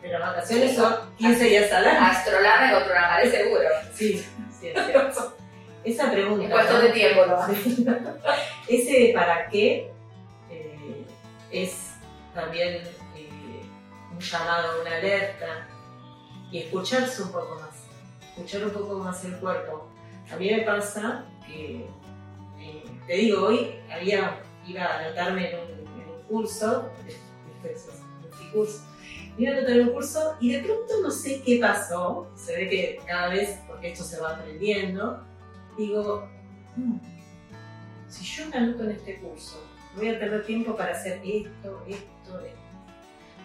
Pero 0.00 0.18
las 0.18 0.34
vacaciones 0.34 0.74
son 0.74 0.94
15 1.16 1.44
días 1.44 1.72
al 1.72 1.86
año. 1.86 2.06
Astrolarme 2.06 2.74
o 2.74 2.84
programaré 2.84 3.30
seguro. 3.30 3.68
Sí, 3.94 4.18
sí, 4.18 4.68
es 4.68 4.86
cierto. 4.86 5.36
Esa 5.84 6.10
pregunta. 6.10 6.44
En 6.44 6.50
¿no? 6.50 6.80
de 6.80 6.88
tiempo, 6.90 7.26
¿no? 7.26 7.38
Ese 8.68 9.12
para 9.14 9.48
qué 9.48 9.90
eh, 10.50 11.06
es 11.50 11.92
también 12.34 12.82
eh, 13.16 13.62
un 14.12 14.20
llamado, 14.20 14.80
una 14.80 14.96
alerta 14.96 15.66
y 16.50 16.58
escucharse 16.58 17.22
un 17.22 17.32
poco 17.32 17.56
más, 17.56 17.86
escuchar 18.28 18.64
un 18.64 18.70
poco 18.70 18.98
más 18.98 19.24
el 19.24 19.36
cuerpo. 19.38 19.88
A 20.32 20.36
mí 20.36 20.50
me 20.50 20.62
pasa 20.62 21.24
que, 21.46 21.86
eh, 22.60 22.84
te 23.06 23.14
digo, 23.14 23.46
hoy 23.46 23.74
había, 23.90 24.38
iba 24.66 24.84
a 24.84 24.98
anotarme 24.98 25.50
en 25.50 25.58
un, 25.58 25.70
en 26.02 26.08
un 26.10 26.22
curso, 26.28 26.90
multicurso, 28.22 28.82
iba 29.38 29.52
a 29.52 29.58
anotar 29.58 29.80
un 29.80 29.90
curso 29.90 30.36
y 30.40 30.52
de 30.52 30.58
pronto 30.60 31.00
no 31.02 31.10
sé 31.10 31.42
qué 31.42 31.58
pasó, 31.60 32.30
se 32.34 32.56
ve 32.56 32.68
que 32.68 33.00
cada 33.06 33.28
vez, 33.28 33.58
porque 33.66 33.92
esto 33.92 34.04
se 34.04 34.20
va 34.20 34.36
aprendiendo, 34.36 35.24
digo, 35.76 36.28
"Mm, 36.76 36.98
si 38.08 38.24
yo 38.24 38.48
me 38.50 38.56
anoto 38.56 38.84
en 38.84 38.90
este 38.90 39.18
curso, 39.20 39.64
voy 39.96 40.08
a 40.08 40.18
tener 40.18 40.44
tiempo 40.44 40.76
para 40.76 40.92
hacer 40.92 41.20
esto, 41.24 41.82
esto, 41.88 42.40
esto. 42.40 42.58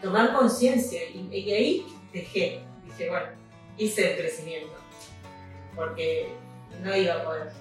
Tomar 0.01 0.33
conciencia 0.33 1.01
y, 1.09 1.27
y 1.31 1.51
ahí 1.51 1.85
dejé, 2.13 2.61
dije, 2.85 3.09
bueno, 3.09 3.27
hice 3.77 4.11
el 4.11 4.17
crecimiento, 4.17 4.73
porque 5.75 6.29
no 6.83 6.95
iba 6.95 7.15
a 7.15 7.23
poder 7.23 7.51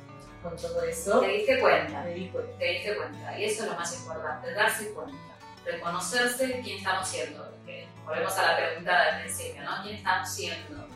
con 0.49 0.57
todo 0.57 0.83
eso. 0.83 1.21
Te 1.21 1.29
diste 1.29 1.61
cuenta, 1.61 2.03
Me 2.03 2.15
di 2.15 2.29
cuenta. 2.29 2.59
te 2.59 2.65
diste 2.65 2.97
cuenta. 2.97 3.39
Y 3.39 3.45
eso 3.45 3.65
es 3.65 3.71
lo 3.71 3.77
más 3.77 3.97
importante, 3.99 4.53
darse 4.53 4.93
cuenta. 4.93 5.17
Reconocerse 5.65 6.61
quién 6.63 6.79
estamos 6.79 7.09
siendo. 7.09 7.51
Porque 7.51 7.89
volvemos 8.05 8.39
a 8.39 8.43
la 8.53 8.57
pregunta 8.57 9.05
del 9.05 9.25
principio, 9.25 9.63
¿no? 9.65 9.83
¿Quién 9.83 9.97
estamos 9.97 10.29
siendo? 10.29 10.87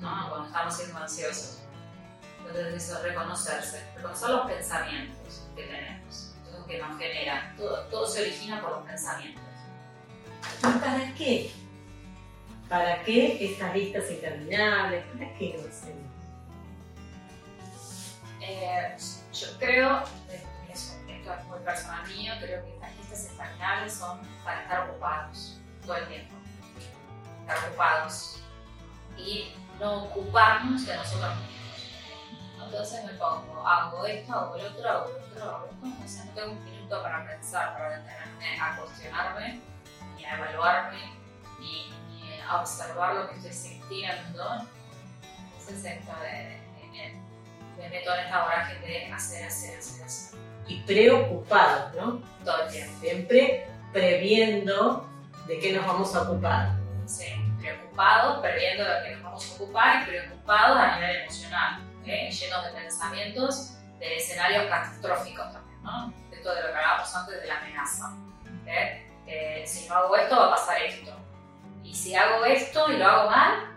¿no? 0.00 0.28
Cuando 0.28 0.46
estamos 0.46 0.76
siendo 0.76 0.98
ansiosos. 0.98 1.58
Entonces 2.40 2.74
eso, 2.74 3.02
reconocerse. 3.02 3.82
Reconocer 3.96 4.30
los 4.30 4.46
pensamientos 4.46 5.42
que 5.54 5.62
tenemos. 5.64 6.34
Todo 6.44 6.66
que 6.66 6.78
nos 6.78 6.98
genera. 6.98 7.54
Todo, 7.56 7.84
todo 7.86 8.06
se 8.06 8.22
origina 8.22 8.60
por 8.60 8.70
los 8.72 8.84
pensamientos. 8.86 9.42
¿Y 10.60 10.78
para 10.78 11.14
qué? 11.14 11.50
¿Para 12.68 13.02
qué 13.04 13.44
estas 13.52 13.74
listas 13.74 14.10
interminables? 14.10 15.04
¿Para 15.06 15.34
qué 15.38 15.54
lo 15.62 15.68
hacemos? 15.68 16.15
Eh, 18.48 18.96
yo 19.32 19.58
creo, 19.58 20.02
eh, 20.30 20.46
eso, 20.70 20.94
esto 21.08 21.34
es 21.34 21.44
muy 21.46 21.58
personal 21.60 22.06
mío, 22.06 22.32
creo 22.40 22.64
que 22.64 22.74
estas 22.74 22.96
listas 22.96 23.30
interminables 23.32 23.94
son 23.94 24.20
para 24.44 24.62
estar 24.62 24.88
ocupados 24.88 25.58
todo 25.84 25.96
el 25.96 26.06
tiempo. 26.08 26.34
Estar 27.40 27.68
ocupados 27.68 28.40
y 29.16 29.52
no 29.80 30.04
ocuparnos 30.04 30.86
de 30.86 30.96
nosotros 30.96 31.34
mismos. 31.36 31.56
Entonces 32.64 33.04
me 33.04 33.12
pongo, 33.14 33.66
hago 33.66 34.06
esto, 34.06 34.32
hago 34.32 34.56
el 34.56 34.66
otro, 34.66 34.88
hago 34.90 35.08
el 35.08 35.32
otro, 35.32 35.44
hago 35.50 35.66
esto. 35.66 35.86
Entonces 35.86 36.24
no 36.26 36.32
tengo 36.32 36.52
un 36.52 36.64
minuto 36.64 37.02
para 37.02 37.26
pensar, 37.26 37.72
para 37.74 37.98
detenerme 37.98 38.60
a 38.60 38.76
cuestionarme, 38.76 39.60
ni 40.16 40.24
a 40.24 40.34
evaluarme, 40.36 41.12
ni, 41.60 41.92
a 42.48 42.60
observar 42.60 43.14
lo 43.14 43.28
que 43.28 43.36
estoy 43.36 43.52
sintiendo. 43.52 44.66
Entonces 45.58 45.84
esto 45.84 46.12
de- 46.20 46.60
de- 46.92 47.25
me 47.78 47.88
meto 47.88 48.14
en 48.14 48.20
esta 48.20 48.42
vorágine 48.44 48.86
de 48.86 49.12
hacer, 49.12 49.44
hacer, 49.44 49.78
hacer, 49.78 50.04
hacer 50.04 50.38
Y 50.66 50.80
preocupados, 50.82 51.94
¿no? 51.94 52.22
todo 52.44 52.62
el 52.62 52.70
tiempo. 52.70 53.00
Siempre 53.00 53.68
previendo 53.92 55.08
de 55.46 55.58
qué 55.58 55.72
nos 55.72 55.86
vamos 55.86 56.14
a 56.14 56.22
ocupar. 56.22 56.70
Sí, 57.06 57.26
preocupados, 57.60 58.40
previendo 58.40 58.84
de 58.84 59.02
qué 59.02 59.10
nos 59.14 59.22
vamos 59.22 59.50
a 59.50 59.54
ocupar 59.54 60.02
y 60.02 60.06
preocupados 60.06 60.78
a 60.78 60.96
nivel 60.96 61.16
emocional, 61.22 61.82
¿ok? 62.00 62.06
llenos 62.06 62.64
de 62.64 62.70
pensamientos 62.72 63.72
de 63.98 64.16
escenarios 64.16 64.66
catastróficos 64.66 65.52
también, 65.52 65.82
¿no? 65.82 66.12
Esto 66.30 66.54
de 66.54 66.62
lo 66.62 66.66
que 66.68 66.74
hablábamos 66.74 67.14
antes 67.14 67.40
de 67.40 67.46
la 67.46 67.58
amenaza. 67.58 68.14
¿ok? 68.62 68.68
Eh, 69.26 69.64
si 69.66 69.88
no 69.88 69.96
hago 69.96 70.16
esto, 70.16 70.36
va 70.36 70.46
a 70.46 70.50
pasar 70.50 70.82
esto. 70.82 71.12
Y 71.82 71.94
si 71.94 72.14
hago 72.14 72.44
esto 72.44 72.90
y 72.92 72.96
lo 72.96 73.06
hago 73.06 73.30
mal, 73.30 73.76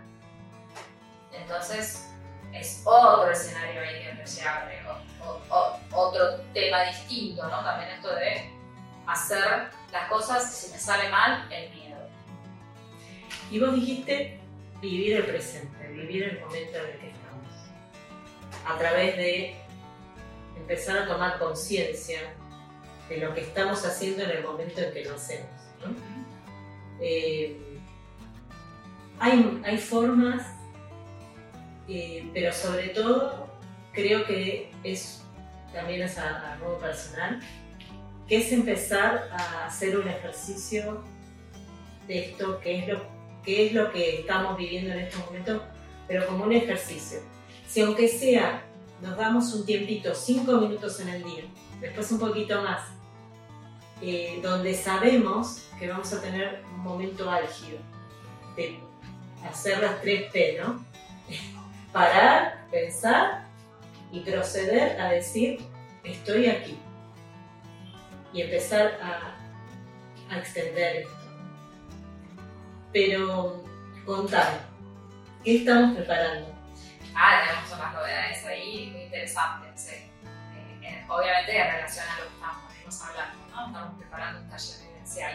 entonces 1.32 2.09
es 2.52 2.82
otro 2.84 3.30
escenario 3.30 3.80
ahí 3.80 4.16
que 4.16 4.26
se 4.26 4.42
abre, 4.46 4.80
o- 4.86 5.40
o- 5.54 5.78
otro 5.92 6.40
tema 6.52 6.82
distinto, 6.84 7.42
¿no? 7.48 7.62
También 7.64 7.90
esto 7.90 8.14
de 8.14 8.50
hacer 9.06 9.68
las 9.92 10.08
cosas 10.08 10.52
si 10.52 10.70
me 10.72 10.78
sale 10.78 11.08
mal, 11.10 11.50
el 11.52 11.70
miedo. 11.74 11.98
Y 13.50 13.58
vos 13.60 13.74
dijiste 13.74 14.40
vivir 14.80 15.16
el 15.16 15.24
presente, 15.26 15.88
vivir 15.88 16.22
el 16.24 16.40
momento 16.40 16.78
en 16.78 16.84
el 16.90 16.98
que 16.98 17.10
estamos. 17.10 17.54
A 18.66 18.78
través 18.78 19.16
de 19.16 19.56
empezar 20.56 20.98
a 20.98 21.06
tomar 21.06 21.38
conciencia 21.38 22.20
de 23.08 23.16
lo 23.18 23.34
que 23.34 23.40
estamos 23.42 23.84
haciendo 23.84 24.22
en 24.22 24.30
el 24.30 24.44
momento 24.44 24.80
en 24.80 24.92
que 24.92 25.04
lo 25.04 25.14
hacemos. 25.16 25.50
¿no? 25.84 25.92
Eh, 27.00 27.78
hay, 29.18 29.60
hay 29.64 29.78
formas, 29.78 30.46
eh, 31.92 32.30
pero 32.32 32.52
sobre 32.52 32.90
todo 32.90 33.48
creo 33.92 34.24
que 34.24 34.70
es, 34.84 35.24
también 35.72 36.02
es 36.02 36.16
a, 36.18 36.56
modo 36.62 36.78
personal, 36.78 37.40
que 38.28 38.36
es 38.36 38.52
empezar 38.52 39.28
a 39.32 39.66
hacer 39.66 39.98
un 39.98 40.06
ejercicio 40.06 41.02
de 42.06 42.26
esto, 42.26 42.60
que 42.60 42.78
es 42.78 42.88
lo, 42.88 43.02
que 43.42 43.66
es 43.66 43.72
lo 43.72 43.90
que 43.90 44.20
estamos 44.20 44.56
viviendo 44.56 44.92
en 44.92 45.00
estos 45.00 45.26
momentos, 45.26 45.62
pero 46.06 46.28
como 46.28 46.44
un 46.44 46.52
ejercicio. 46.52 47.18
Si 47.66 47.80
aunque 47.80 48.06
sea, 48.06 48.62
nos 49.02 49.16
damos 49.16 49.52
un 49.52 49.66
tiempito, 49.66 50.14
cinco 50.14 50.60
minutos 50.60 51.00
en 51.00 51.08
el 51.08 51.24
día, 51.24 51.42
después 51.80 52.12
un 52.12 52.20
poquito 52.20 52.62
más, 52.62 52.82
eh, 54.00 54.38
donde 54.40 54.74
sabemos 54.74 55.66
que 55.76 55.88
vamos 55.88 56.12
a 56.12 56.22
tener 56.22 56.62
un 56.72 56.80
momento 56.84 57.28
álgido 57.28 57.78
de 58.54 58.78
hacer 59.44 59.80
las 59.80 60.00
tres 60.00 60.30
P, 60.30 60.56
¿no? 60.60 60.88
Parar, 61.92 62.66
pensar 62.70 63.44
y 64.12 64.20
proceder 64.20 65.00
a 65.00 65.08
decir, 65.10 65.60
estoy 66.04 66.48
aquí. 66.48 66.78
y 68.32 68.42
empezar 68.42 68.98
a, 69.02 70.32
a 70.32 70.38
extender 70.38 70.96
esto. 70.98 71.16
Pero 72.92 73.64
contame, 74.06 74.58
¿qué 75.44 75.56
estamos 75.58 75.96
preparando? 75.96 76.54
Ah, 77.14 77.42
tenemos 77.44 77.72
unas 77.72 77.92
novedades 77.92 78.46
ahí 78.46 78.90
muy 78.92 79.02
interesantes. 79.02 79.80
¿sí? 79.80 79.94
Eh, 79.94 80.80
eh, 80.82 81.04
obviamente 81.08 81.56
en 81.56 81.72
relación 81.72 82.04
a 82.08 82.18
lo 82.20 82.28
que 82.28 82.34
estamos 82.78 83.02
hablando, 83.02 83.38
¿no? 83.50 83.66
estamos 83.66 83.98
preparando 83.98 84.40
un 84.42 84.48
taller 84.48 84.86
vivencial 84.88 85.32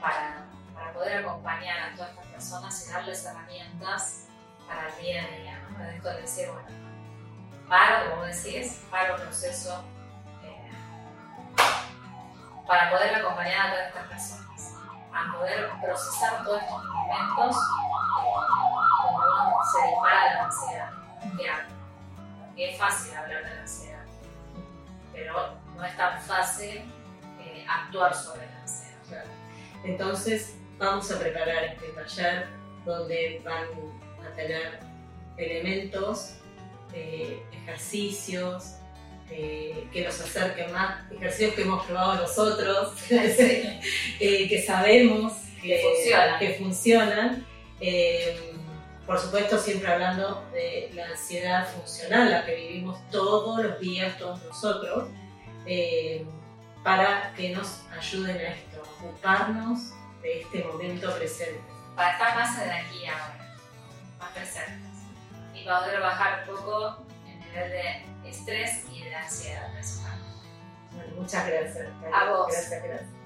para, 0.00 0.46
para 0.74 0.92
poder 0.92 1.18
acompañar 1.18 1.78
a 1.92 1.94
todas 1.94 2.10
estas 2.10 2.26
personas 2.26 2.86
y 2.86 2.92
darles 2.92 3.24
herramientas 3.24 4.26
para 4.70 4.88
el 4.88 5.02
día 5.02 5.24
a 5.24 5.36
día. 5.36 5.58
¿no? 5.68 5.78
Me 5.78 5.84
dejo 5.92 6.08
de 6.08 6.20
decir, 6.22 6.48
bueno, 6.50 6.68
paro, 7.68 8.10
como 8.10 8.22
decís, 8.22 8.84
paro 8.90 9.16
el 9.16 9.22
proceso 9.22 9.84
eh, 10.44 10.70
para 12.66 12.90
poder 12.90 13.16
acompañar 13.16 13.66
a 13.66 13.72
todas 13.72 13.88
estas 13.88 14.06
personas, 14.06 14.74
a 15.12 15.36
poder 15.36 15.70
procesar 15.82 16.44
todos 16.44 16.62
estos 16.62 16.84
momentos 16.84 17.56
cuando 19.02 19.48
uno 19.48 19.60
se 19.72 19.88
dispara 19.88 20.34
la 20.34 20.44
ansiedad. 20.44 20.90
¿Qué 21.36 21.50
hago? 21.50 21.70
Es 22.56 22.78
fácil 22.78 23.16
hablar 23.16 23.42
de 23.42 23.54
la 23.54 23.60
ansiedad, 23.62 24.04
pero 25.12 25.54
no 25.74 25.84
es 25.84 25.96
tan 25.96 26.20
fácil 26.20 26.92
eh, 27.40 27.66
actuar 27.68 28.14
sobre 28.14 28.46
la 28.46 28.60
ansiedad. 28.60 29.24
Entonces 29.82 30.56
vamos 30.78 31.10
a 31.10 31.18
preparar 31.18 31.64
este 31.64 31.88
taller 31.88 32.48
donde 32.84 33.42
van 33.44 33.64
a 34.30 34.36
tener 34.36 34.80
elementos, 35.36 36.34
eh, 36.92 37.42
ejercicios, 37.52 38.76
eh, 39.30 39.88
que 39.92 40.04
nos 40.04 40.20
acerquen 40.20 40.72
más, 40.72 41.10
ejercicios 41.12 41.54
que 41.54 41.62
hemos 41.62 41.86
probado 41.86 42.22
nosotros, 42.22 42.94
eh, 43.10 43.80
que 44.48 44.62
sabemos 44.66 45.34
que, 45.62 45.80
Funcionan. 45.82 46.38
que 46.38 46.54
funcionan. 46.54 47.46
Eh, 47.80 48.54
por 49.06 49.18
supuesto, 49.18 49.58
siempre 49.58 49.88
hablando 49.88 50.44
de 50.52 50.90
la 50.94 51.06
ansiedad 51.06 51.66
funcional, 51.68 52.30
la 52.30 52.44
que 52.44 52.54
vivimos 52.54 52.98
todos 53.10 53.62
los 53.62 53.80
días, 53.80 54.16
todos 54.18 54.42
nosotros, 54.44 55.08
eh, 55.66 56.24
para 56.84 57.32
que 57.36 57.50
nos 57.50 57.82
ayuden 57.90 58.36
a 58.36 58.50
esto, 58.50 58.82
a 58.82 59.04
ocuparnos 59.04 59.90
de 60.22 60.42
este 60.42 60.62
momento 60.64 61.12
presente. 61.16 61.60
Para 61.96 62.12
estar 62.12 62.34
más 62.36 62.62
en 62.62 62.70
aquí 62.70 63.06
ahora, 63.06 63.49
más 64.20 64.30
presentes. 64.30 64.90
Y 65.54 65.64
poder 65.64 66.00
bajar 66.00 66.48
un 66.48 66.56
poco 66.56 67.04
el 67.26 67.40
nivel 67.40 67.70
de 67.70 68.28
estrés 68.28 68.84
y 68.92 69.04
de 69.04 69.14
ansiedad 69.14 69.72
principalmente. 69.72 70.30
Bueno, 70.92 71.14
muchas 71.16 71.46
gracias. 71.46 71.88
A 72.12 72.30
vos. 72.30 72.48
Gracias, 72.48 72.82
gracias. 72.82 73.19